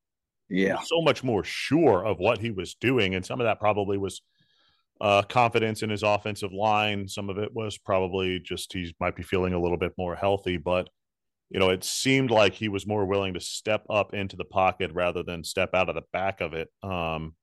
yeah, 0.48 0.80
so 0.84 1.00
much 1.02 1.22
more 1.22 1.44
sure 1.44 2.04
of 2.04 2.18
what 2.18 2.38
he 2.38 2.50
was 2.50 2.74
doing, 2.74 3.14
and 3.14 3.24
some 3.24 3.40
of 3.40 3.44
that 3.44 3.60
probably 3.60 3.96
was 3.96 4.22
uh, 5.00 5.22
confidence 5.22 5.82
in 5.82 5.90
his 5.90 6.02
offensive 6.02 6.52
line. 6.52 7.06
Some 7.06 7.30
of 7.30 7.38
it 7.38 7.54
was 7.54 7.78
probably 7.78 8.40
just 8.40 8.72
he 8.72 8.92
might 8.98 9.14
be 9.14 9.22
feeling 9.22 9.52
a 9.52 9.60
little 9.60 9.76
bit 9.76 9.92
more 9.96 10.16
healthy, 10.16 10.56
but 10.56 10.88
you 11.54 11.60
know, 11.60 11.70
it 11.70 11.84
seemed 11.84 12.32
like 12.32 12.52
he 12.52 12.68
was 12.68 12.84
more 12.84 13.06
willing 13.06 13.34
to 13.34 13.40
step 13.40 13.86
up 13.88 14.12
into 14.12 14.34
the 14.34 14.44
pocket 14.44 14.90
rather 14.92 15.22
than 15.22 15.44
step 15.44 15.70
out 15.72 15.88
of 15.88 15.94
the 15.94 16.02
back 16.12 16.40
of 16.40 16.52
it. 16.52 16.68
Um, 16.82 17.36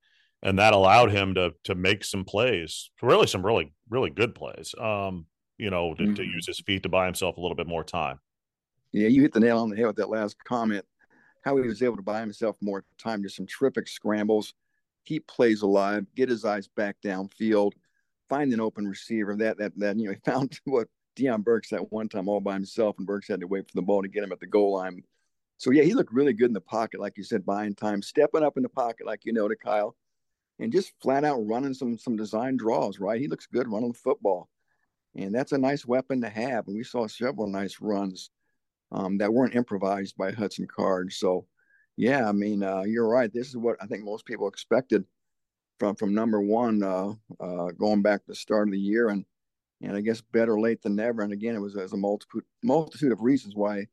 and 0.43 0.59
that 0.59 0.73
allowed 0.73 1.11
him 1.11 1.33
to 1.35 1.53
to 1.63 1.75
make 1.75 2.03
some 2.03 2.25
plays, 2.25 2.91
really 3.01 3.25
some 3.25 3.45
really 3.45 3.73
really 3.89 4.09
good 4.09 4.35
plays. 4.35 4.75
Um, 4.77 5.27
you 5.57 5.69
know, 5.69 5.93
to, 5.93 6.03
mm-hmm. 6.03 6.15
to 6.15 6.23
use 6.23 6.45
his 6.45 6.59
feet 6.59 6.83
to 6.83 6.89
buy 6.89 7.05
himself 7.05 7.37
a 7.37 7.41
little 7.41 7.55
bit 7.55 7.67
more 7.67 7.85
time. 7.85 8.19
Yeah, 8.91 9.07
you 9.07 9.21
hit 9.21 9.31
the 9.31 9.39
nail 9.39 9.59
on 9.59 9.69
the 9.69 9.77
head 9.77 9.87
with 9.87 9.95
that 9.95 10.09
last 10.09 10.35
comment. 10.43 10.83
How 11.45 11.55
he 11.55 11.65
was 11.65 11.81
able 11.81 11.95
to 11.95 12.01
buy 12.01 12.19
himself 12.19 12.57
more 12.59 12.83
time, 12.97 13.23
just 13.23 13.37
some 13.37 13.47
terrific 13.47 13.87
scrambles, 13.87 14.53
keep 15.05 15.25
plays 15.25 15.61
alive, 15.61 16.05
get 16.17 16.27
his 16.27 16.43
eyes 16.43 16.67
back 16.67 16.97
downfield, 17.01 17.71
find 18.27 18.51
an 18.51 18.59
open 18.59 18.85
receiver. 18.85 19.37
That 19.37 19.57
that 19.59 19.71
that 19.77 19.97
you 19.97 20.07
know 20.07 20.15
he 20.25 20.31
found 20.31 20.59
what 20.65 20.89
Deion 21.15 21.43
Burks 21.43 21.73
at 21.73 21.91
one 21.91 22.09
time 22.09 22.27
all 22.27 22.39
by 22.39 22.53
himself, 22.53 22.97
and 22.97 23.07
Burks 23.07 23.27
had 23.27 23.41
to 23.41 23.47
wait 23.47 23.67
for 23.67 23.75
the 23.75 23.81
ball 23.81 24.01
to 24.01 24.07
get 24.07 24.23
him 24.23 24.31
at 24.31 24.39
the 24.39 24.47
goal 24.47 24.73
line. 24.73 25.03
So 25.57 25.71
yeah, 25.71 25.83
he 25.83 25.93
looked 25.93 26.13
really 26.13 26.33
good 26.33 26.49
in 26.49 26.53
the 26.53 26.61
pocket, 26.61 26.99
like 26.99 27.17
you 27.17 27.23
said, 27.23 27.45
buying 27.45 27.75
time, 27.75 28.01
stepping 28.01 28.43
up 28.43 28.57
in 28.57 28.63
the 28.63 28.69
pocket, 28.69 29.05
like 29.05 29.25
you 29.25 29.33
know, 29.33 29.47
to 29.47 29.55
Kyle, 29.55 29.95
and 30.59 30.71
just 30.71 30.93
flat 31.01 31.23
out 31.23 31.45
running 31.45 31.73
some 31.73 31.97
some 31.97 32.15
design 32.15 32.57
draws. 32.57 32.99
Right, 32.99 33.21
he 33.21 33.27
looks 33.27 33.45
good 33.47 33.67
running 33.67 33.91
the 33.91 33.97
football, 33.97 34.49
and 35.15 35.33
that's 35.35 35.51
a 35.51 35.57
nice 35.57 35.85
weapon 35.85 36.21
to 36.21 36.29
have. 36.29 36.67
And 36.67 36.75
we 36.75 36.83
saw 36.83 37.07
several 37.07 37.47
nice 37.47 37.77
runs 37.81 38.31
um, 38.91 39.17
that 39.19 39.33
weren't 39.33 39.55
improvised 39.55 40.17
by 40.17 40.31
Hudson 40.31 40.67
Card. 40.67 41.13
So 41.13 41.45
yeah, 41.97 42.27
I 42.27 42.31
mean, 42.31 42.63
uh, 42.63 42.81
you're 42.81 43.07
right. 43.07 43.31
This 43.31 43.49
is 43.49 43.57
what 43.57 43.75
I 43.81 43.85
think 43.85 44.03
most 44.03 44.25
people 44.25 44.47
expected 44.47 45.05
from 45.79 45.95
from 45.95 46.13
number 46.13 46.41
one 46.41 46.81
uh, 46.81 47.13
uh, 47.39 47.71
going 47.77 48.01
back 48.01 48.21
to 48.21 48.27
the 48.27 48.35
start 48.35 48.67
of 48.67 48.71
the 48.71 48.79
year, 48.79 49.09
and 49.09 49.25
and 49.81 49.95
I 49.95 50.01
guess 50.01 50.21
better 50.21 50.59
late 50.59 50.81
than 50.81 50.95
never. 50.95 51.21
And 51.21 51.33
again, 51.33 51.55
it 51.55 51.61
was 51.61 51.75
as 51.77 51.93
a 51.93 51.97
multitude 51.97 52.43
multitude 52.63 53.11
of 53.11 53.21
reasons 53.21 53.55
why 53.55 53.85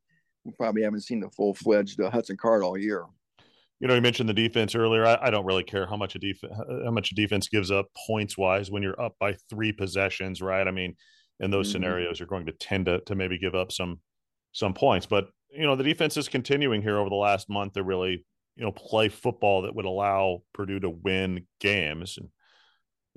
we 0.44 0.52
probably 0.52 0.82
haven't 0.82 1.02
seen 1.02 1.20
the 1.20 1.30
full 1.30 1.54
fledged 1.54 2.00
uh, 2.00 2.10
Hudson 2.10 2.36
Card 2.36 2.62
all 2.62 2.78
year. 2.78 3.04
You 3.80 3.86
know, 3.86 3.94
you 3.94 4.00
mentioned 4.00 4.28
the 4.28 4.34
defense 4.34 4.74
earlier. 4.74 5.06
I, 5.06 5.18
I 5.22 5.30
don't 5.30 5.46
really 5.46 5.62
care 5.62 5.86
how 5.86 5.96
much 5.96 6.14
a 6.16 6.18
defense 6.18 6.52
how 6.84 6.90
much 6.90 7.12
a 7.12 7.14
defense 7.14 7.48
gives 7.48 7.70
up 7.70 7.86
points 8.06 8.36
wise 8.36 8.70
when 8.70 8.82
you're 8.82 9.00
up 9.00 9.14
by 9.20 9.36
three 9.48 9.72
possessions, 9.72 10.42
right? 10.42 10.66
I 10.66 10.70
mean, 10.70 10.94
in 11.40 11.50
those 11.50 11.68
mm-hmm. 11.68 11.72
scenarios, 11.72 12.18
you're 12.18 12.26
going 12.26 12.46
to 12.46 12.52
tend 12.52 12.86
to 12.86 13.00
to 13.00 13.14
maybe 13.14 13.38
give 13.38 13.54
up 13.54 13.72
some 13.72 14.00
some 14.52 14.74
points. 14.74 15.06
But 15.06 15.28
you 15.50 15.64
know, 15.64 15.76
the 15.76 15.84
defense 15.84 16.16
is 16.16 16.28
continuing 16.28 16.82
here 16.82 16.98
over 16.98 17.08
the 17.08 17.16
last 17.16 17.48
month 17.48 17.74
to 17.74 17.82
really 17.82 18.24
you 18.56 18.64
know 18.64 18.72
play 18.72 19.08
football 19.08 19.62
that 19.62 19.74
would 19.74 19.84
allow 19.84 20.42
Purdue 20.52 20.80
to 20.80 20.90
win 20.90 21.46
games. 21.60 22.18
And 22.18 22.28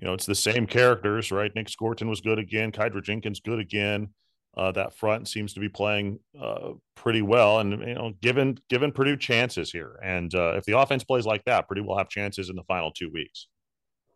you 0.01 0.07
know, 0.07 0.13
it's 0.13 0.25
the 0.25 0.35
same 0.35 0.65
characters, 0.65 1.31
right? 1.31 1.53
Nic 1.55 1.69
Scourton 1.69 2.09
was 2.09 2.21
good 2.21 2.39
again. 2.39 2.71
Kydran 2.71 3.03
Jenkins 3.03 3.39
good 3.39 3.59
again. 3.59 4.09
Uh, 4.57 4.71
that 4.73 4.93
front 4.93 5.29
seems 5.29 5.53
to 5.53 5.61
be 5.61 5.69
playing 5.69 6.19
uh, 6.39 6.71
pretty 6.95 7.21
well, 7.21 7.59
and 7.59 7.71
you 7.87 7.93
know, 7.93 8.11
given 8.21 8.57
given 8.67 8.91
Purdue 8.91 9.15
chances 9.15 9.71
here, 9.71 9.97
and 10.03 10.35
uh, 10.35 10.55
if 10.57 10.65
the 10.65 10.77
offense 10.77 11.05
plays 11.05 11.25
like 11.25 11.45
that, 11.45 11.69
Purdue 11.69 11.85
will 11.85 11.97
have 11.97 12.09
chances 12.09 12.49
in 12.49 12.57
the 12.57 12.63
final 12.63 12.91
two 12.91 13.09
weeks. 13.09 13.47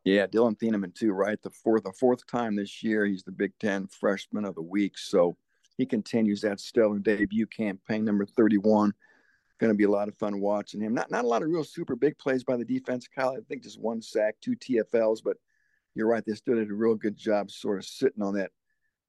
Yeah, 0.04 0.28
Dillon 0.28 0.56
Thieneman 0.56 0.94
too, 0.94 1.14
right? 1.14 1.42
The 1.42 1.52
fourth, 1.52 1.84
the 1.84 1.94
fourth 1.94 2.28
time 2.28 2.58
this 2.58 2.84
year, 2.84 3.06
he's 3.06 3.24
the 3.24 3.32
Big 3.32 3.54
Ten 3.62 3.88
Freshman 3.88 4.44
of 4.44 4.56
the 4.56 4.62
Week, 4.62 4.98
so 4.98 5.38
he 5.78 5.86
continues 5.86 6.42
that 6.42 6.60
stellar 6.60 7.00
debut 7.00 7.48
campaign, 7.48 8.04
number 8.04 8.26
thirty-one. 8.26 8.94
Going 9.58 9.72
to 9.72 9.78
be 9.78 9.86
a 9.86 9.90
lot 9.90 10.10
of 10.10 10.18
fun 10.18 10.42
watching 10.42 10.82
him. 10.82 10.94
Not 10.94 11.10
not 11.10 11.24
a 11.24 11.28
lot 11.30 11.44
of 11.44 11.48
real 11.48 11.64
super 11.64 11.96
big 11.96 12.18
plays 12.18 12.44
by 12.44 12.58
the 12.58 12.66
defense, 12.66 13.08
Kyle. 13.08 13.38
I 13.38 13.40
think 13.48 13.64
just 13.64 13.80
one 13.80 14.02
sack, 14.02 14.36
two 14.42 14.58
TFLs, 14.58 15.20
but 15.24 15.38
you're 15.96 16.08
right. 16.08 16.24
They 16.26 16.34
still 16.34 16.56
did 16.56 16.70
a 16.70 16.74
real 16.74 16.96
good 16.96 17.18
job 17.18 17.50
sort 17.50 17.80
of 17.80 17.86
sitting 17.86 18.22
on 18.22 18.36
that 18.36 18.52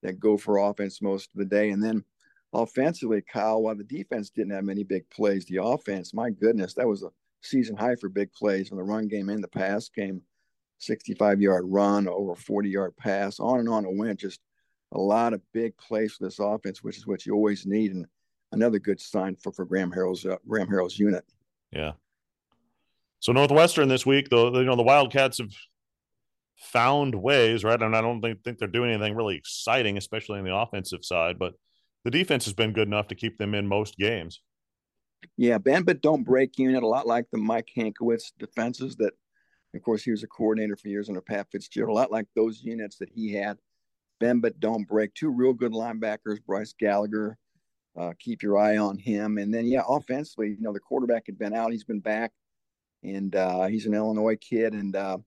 that 0.03 0.20
Gopher 0.20 0.59
offense 0.59 1.03
most 1.03 1.31
of 1.35 1.38
the 1.38 1.44
day. 1.44 1.70
And 1.70 1.83
then 1.83 2.05
offensively, 2.53 3.22
Kyle, 3.22 3.62
while 3.62 3.75
the 3.75 3.85
defense 3.85 4.31
didn't 4.31 4.53
have 4.53 4.64
many 4.64 4.85
big 4.85 5.09
plays, 5.11 5.44
the 5.46 5.62
offense, 5.62 6.14
my 6.14 6.31
goodness, 6.31 6.75
that 6.75 6.87
was 6.87 7.03
a 7.03 7.11
season 7.42 7.77
high 7.77 7.96
for 7.96 8.09
big 8.09 8.33
plays 8.33 8.70
in 8.70 8.77
the 8.77 8.83
run 8.83 9.09
game 9.09 9.29
and 9.29 9.42
the 9.42 9.49
pass 9.49 9.88
game. 9.88 10.22
65 10.79 11.40
yard 11.40 11.64
run, 11.66 12.07
over 12.07 12.35
40 12.35 12.68
yard 12.68 12.96
pass, 12.96 13.40
on 13.40 13.61
and 13.61 13.68
on 13.68 13.87
it 13.87 13.96
went. 13.96 14.20
Just 14.20 14.40
a 14.92 14.99
lot 14.99 15.33
of 15.33 15.40
big 15.53 15.77
plays 15.79 16.14
for 16.14 16.25
this 16.25 16.38
offense, 16.38 16.83
which 16.83 16.99
is 16.99 17.07
what 17.07 17.25
you 17.25 17.35
always 17.35 17.64
need. 17.64 17.92
And 17.92 18.07
another 18.53 18.79
good 18.79 19.01
sign 19.01 19.37
for, 19.37 19.53
for 19.53 19.64
Graham 19.64 19.90
Harrell's 19.90 20.27
uh, 20.27 20.37
Graham 20.46 20.68
Harrell's 20.68 20.99
unit. 20.99 21.25
Yeah. 21.72 21.92
So 23.20 23.33
Northwestern 23.33 23.88
this 23.88 24.05
week, 24.05 24.29
though, 24.29 24.55
you 24.55 24.64
know, 24.64 24.77
the 24.77 24.83
Wildcats 24.83 25.38
have 25.38 25.51
found 26.56 27.14
ways, 27.14 27.64
right? 27.64 27.80
And 27.80 27.96
I 27.96 28.00
don't 28.00 28.20
think, 28.20 28.42
think 28.42 28.58
they're 28.58 28.68
doing 28.68 28.90
anything 28.90 29.14
really 29.14 29.36
exciting, 29.36 29.98
especially 29.98 30.38
on 30.38 30.44
the 30.44 30.56
offensive 30.56 31.04
side, 31.04 31.38
but 31.38 31.54
the 32.04 32.10
defense 32.10 32.44
has 32.44 32.54
been 32.54 32.72
good 32.72 32.88
enough 32.88 33.08
to 33.08 33.14
keep 33.14 33.36
them 33.38 33.54
in 33.54 33.66
most 33.66 33.96
games. 33.96 34.40
Yeah, 35.36 35.58
bend 35.58 35.86
but 35.86 36.02
don't 36.02 36.24
break 36.24 36.58
unit, 36.58 36.82
a 36.82 36.86
lot 36.86 37.06
like 37.06 37.26
the 37.32 37.38
Mike 37.38 37.68
Hankwitz 37.76 38.32
defenses 38.38 38.96
that, 38.96 39.12
of 39.74 39.82
course, 39.82 40.02
he 40.02 40.10
was 40.10 40.22
a 40.22 40.28
coordinator 40.28 40.76
for 40.76 40.88
years 40.88 41.08
under 41.08 41.20
Pat 41.20 41.48
Fitzgerald, 41.50 41.90
a 41.90 42.00
lot 42.00 42.12
like 42.12 42.26
those 42.34 42.62
units 42.62 42.96
that 42.98 43.10
he 43.10 43.32
had. 43.32 43.58
Bend 44.20 44.40
but 44.40 44.60
don't 44.60 44.88
break. 44.88 45.12
Two 45.14 45.30
real 45.30 45.52
good 45.52 45.72
linebackers, 45.72 46.38
Bryce 46.46 46.74
Gallagher. 46.78 47.36
Uh, 47.98 48.12
keep 48.18 48.42
your 48.42 48.58
eye 48.58 48.76
on 48.76 48.98
him. 48.98 49.38
And 49.38 49.52
then, 49.52 49.66
yeah, 49.66 49.82
offensively, 49.86 50.48
you 50.50 50.60
know, 50.60 50.72
the 50.72 50.80
quarterback 50.80 51.24
had 51.26 51.38
been 51.38 51.54
out, 51.54 51.72
he's 51.72 51.84
been 51.84 52.00
back, 52.00 52.30
and 53.02 53.34
uh, 53.34 53.66
he's 53.66 53.86
an 53.86 53.94
Illinois 53.94 54.36
kid, 54.36 54.74
and 54.74 54.94
uh, 54.94 55.18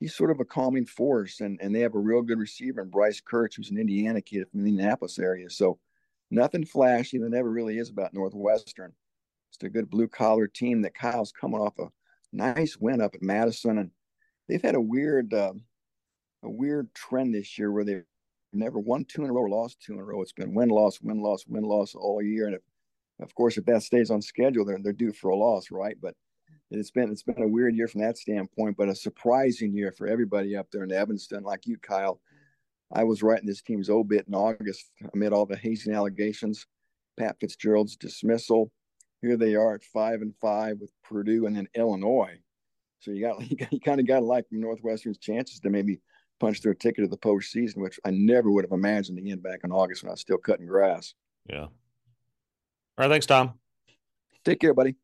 he's 0.00 0.16
sort 0.16 0.30
of 0.30 0.40
a 0.40 0.44
calming 0.44 0.86
force. 0.86 1.40
And 1.40 1.60
and 1.62 1.74
they 1.74 1.80
have 1.80 1.94
a 1.94 1.98
real 1.98 2.22
good 2.22 2.38
receiver, 2.38 2.80
and 2.80 2.90
Bryce 2.90 3.20
Kirtz, 3.20 3.54
who's 3.54 3.70
an 3.70 3.78
Indiana 3.78 4.20
kid 4.20 4.48
from 4.50 4.62
the 4.62 4.70
Indianapolis 4.70 5.18
area. 5.18 5.48
So 5.50 5.78
nothing 6.30 6.64
flashy. 6.64 7.18
There 7.18 7.28
never 7.28 7.50
really 7.50 7.78
is 7.78 7.90
about 7.90 8.14
Northwestern. 8.14 8.92
It's 9.52 9.62
a 9.62 9.68
good 9.68 9.90
blue 9.90 10.08
collar 10.08 10.46
team 10.46 10.82
that 10.82 10.94
Kyle's 10.94 11.32
coming 11.32 11.60
off 11.60 11.78
a 11.78 11.88
nice 12.32 12.76
win 12.78 13.00
up 13.00 13.14
at 13.14 13.22
Madison, 13.22 13.78
and 13.78 13.90
they've 14.48 14.62
had 14.62 14.76
a 14.76 14.80
weird, 14.80 15.34
uh, 15.34 15.52
a 16.42 16.50
weird 16.50 16.94
trend 16.94 17.34
this 17.34 17.58
year 17.58 17.70
where 17.70 17.84
they've 17.84 18.04
never 18.52 18.78
won 18.78 19.04
two 19.04 19.24
in 19.24 19.30
a 19.30 19.32
row 19.32 19.42
or 19.42 19.48
lost 19.48 19.80
two 19.80 19.92
in 19.92 19.98
a 19.98 20.04
row. 20.04 20.22
It's 20.22 20.32
been 20.32 20.54
win 20.54 20.68
loss, 20.68 21.00
win 21.00 21.20
loss, 21.20 21.44
win 21.46 21.64
loss 21.64 21.94
all 21.94 22.22
year, 22.22 22.46
and 22.46 22.54
if, 22.54 22.62
of 23.20 23.34
course, 23.34 23.58
if 23.58 23.66
that 23.66 23.82
stays 23.82 24.10
on 24.10 24.22
schedule, 24.22 24.64
they're 24.64 24.78
they're 24.82 24.92
due 24.92 25.12
for 25.12 25.30
a 25.30 25.36
loss, 25.36 25.70
right? 25.70 25.96
But 26.00 26.14
it's 26.78 26.90
been 26.90 27.10
it's 27.10 27.22
been 27.22 27.42
a 27.42 27.48
weird 27.48 27.74
year 27.74 27.88
from 27.88 28.02
that 28.02 28.18
standpoint, 28.18 28.76
but 28.76 28.88
a 28.88 28.94
surprising 28.94 29.72
year 29.74 29.92
for 29.92 30.06
everybody 30.06 30.56
up 30.56 30.68
there 30.70 30.84
in 30.84 30.92
Evanston, 30.92 31.42
like 31.42 31.66
you, 31.66 31.78
Kyle. 31.78 32.20
I 32.92 33.04
was 33.04 33.22
writing 33.22 33.46
this 33.46 33.62
team's 33.62 33.88
obit 33.88 34.26
in 34.26 34.34
August 34.34 34.90
amid 35.14 35.32
all 35.32 35.46
the 35.46 35.56
hazing 35.56 35.94
allegations, 35.94 36.66
Pat 37.16 37.36
Fitzgerald's 37.38 37.96
dismissal, 37.96 38.72
here 39.22 39.36
they 39.36 39.54
are 39.54 39.74
at 39.74 39.84
five 39.84 40.22
and 40.22 40.34
five 40.40 40.78
with 40.80 40.90
Purdue 41.04 41.46
and 41.46 41.56
then 41.56 41.68
Illinois. 41.74 42.38
So 43.00 43.10
you 43.10 43.20
got 43.20 43.40
you, 43.50 43.56
you 43.70 43.80
kind 43.80 44.00
of 44.00 44.06
got 44.06 44.20
to 44.20 44.24
like 44.24 44.46
Northwestern's 44.50 45.18
chances 45.18 45.60
to 45.60 45.70
maybe 45.70 46.00
punch 46.38 46.62
their 46.62 46.74
ticket 46.74 47.04
to 47.04 47.08
the 47.08 47.18
postseason, 47.18 47.78
which 47.78 48.00
I 48.04 48.10
never 48.10 48.50
would 48.50 48.64
have 48.64 48.72
imagined 48.72 49.18
again 49.18 49.40
back 49.40 49.60
in 49.64 49.72
August 49.72 50.02
when 50.02 50.10
I 50.10 50.12
was 50.12 50.20
still 50.20 50.38
cutting 50.38 50.66
grass. 50.66 51.14
Yeah. 51.48 51.64
All 51.64 51.70
right. 52.98 53.10
Thanks, 53.10 53.26
Tom. 53.26 53.54
Take 54.44 54.60
care, 54.60 54.72
buddy. 54.72 54.96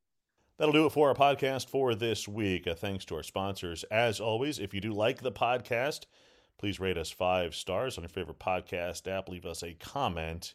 That'll 0.59 0.73
do 0.73 0.87
it 0.87 0.93
for 0.93 1.09
our 1.09 1.15
podcast 1.15 1.69
for 1.69 1.95
this 1.95 2.27
week. 2.27 2.67
Thanks 2.77 3.05
to 3.07 3.17
our 3.17 3.23
sponsors. 3.23 3.85
As 3.91 4.21
always, 4.21 4.59
if 4.59 4.73
you 4.73 4.81
do 4.81 4.93
like 4.93 5.21
the 5.21 5.31
podcast, 5.31 6.07
please 6.59 6.81
rate 6.81 6.97
us 6.97 7.11
five 7.11 7.55
stars 7.55 7.99
on 7.99 8.05
your 8.05 8.09
favorite 8.09 8.39
podcast 8.39 9.07
app. 9.07 9.29
Leave 9.29 9.45
us 9.45 9.63
a 9.63 9.75
comment 9.75 10.55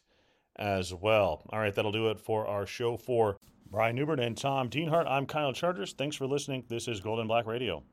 as 0.56 0.92
well. 0.92 1.42
All 1.50 1.60
right, 1.60 1.72
that'll 1.72 1.92
do 1.92 2.10
it 2.10 2.18
for 2.18 2.48
our 2.48 2.66
show 2.66 2.96
for 2.96 3.36
Brian 3.70 3.94
Neubert 3.94 4.18
and 4.18 4.36
Tom 4.36 4.68
Dienhart. 4.68 5.06
I'm 5.06 5.24
Kyle 5.24 5.52
Charters. 5.52 5.92
Thanks 5.92 6.16
for 6.16 6.26
listening. 6.26 6.64
This 6.68 6.88
is 6.88 6.98
Gold 6.98 7.20
and 7.20 7.28
Black 7.28 7.46
Radio. 7.46 7.84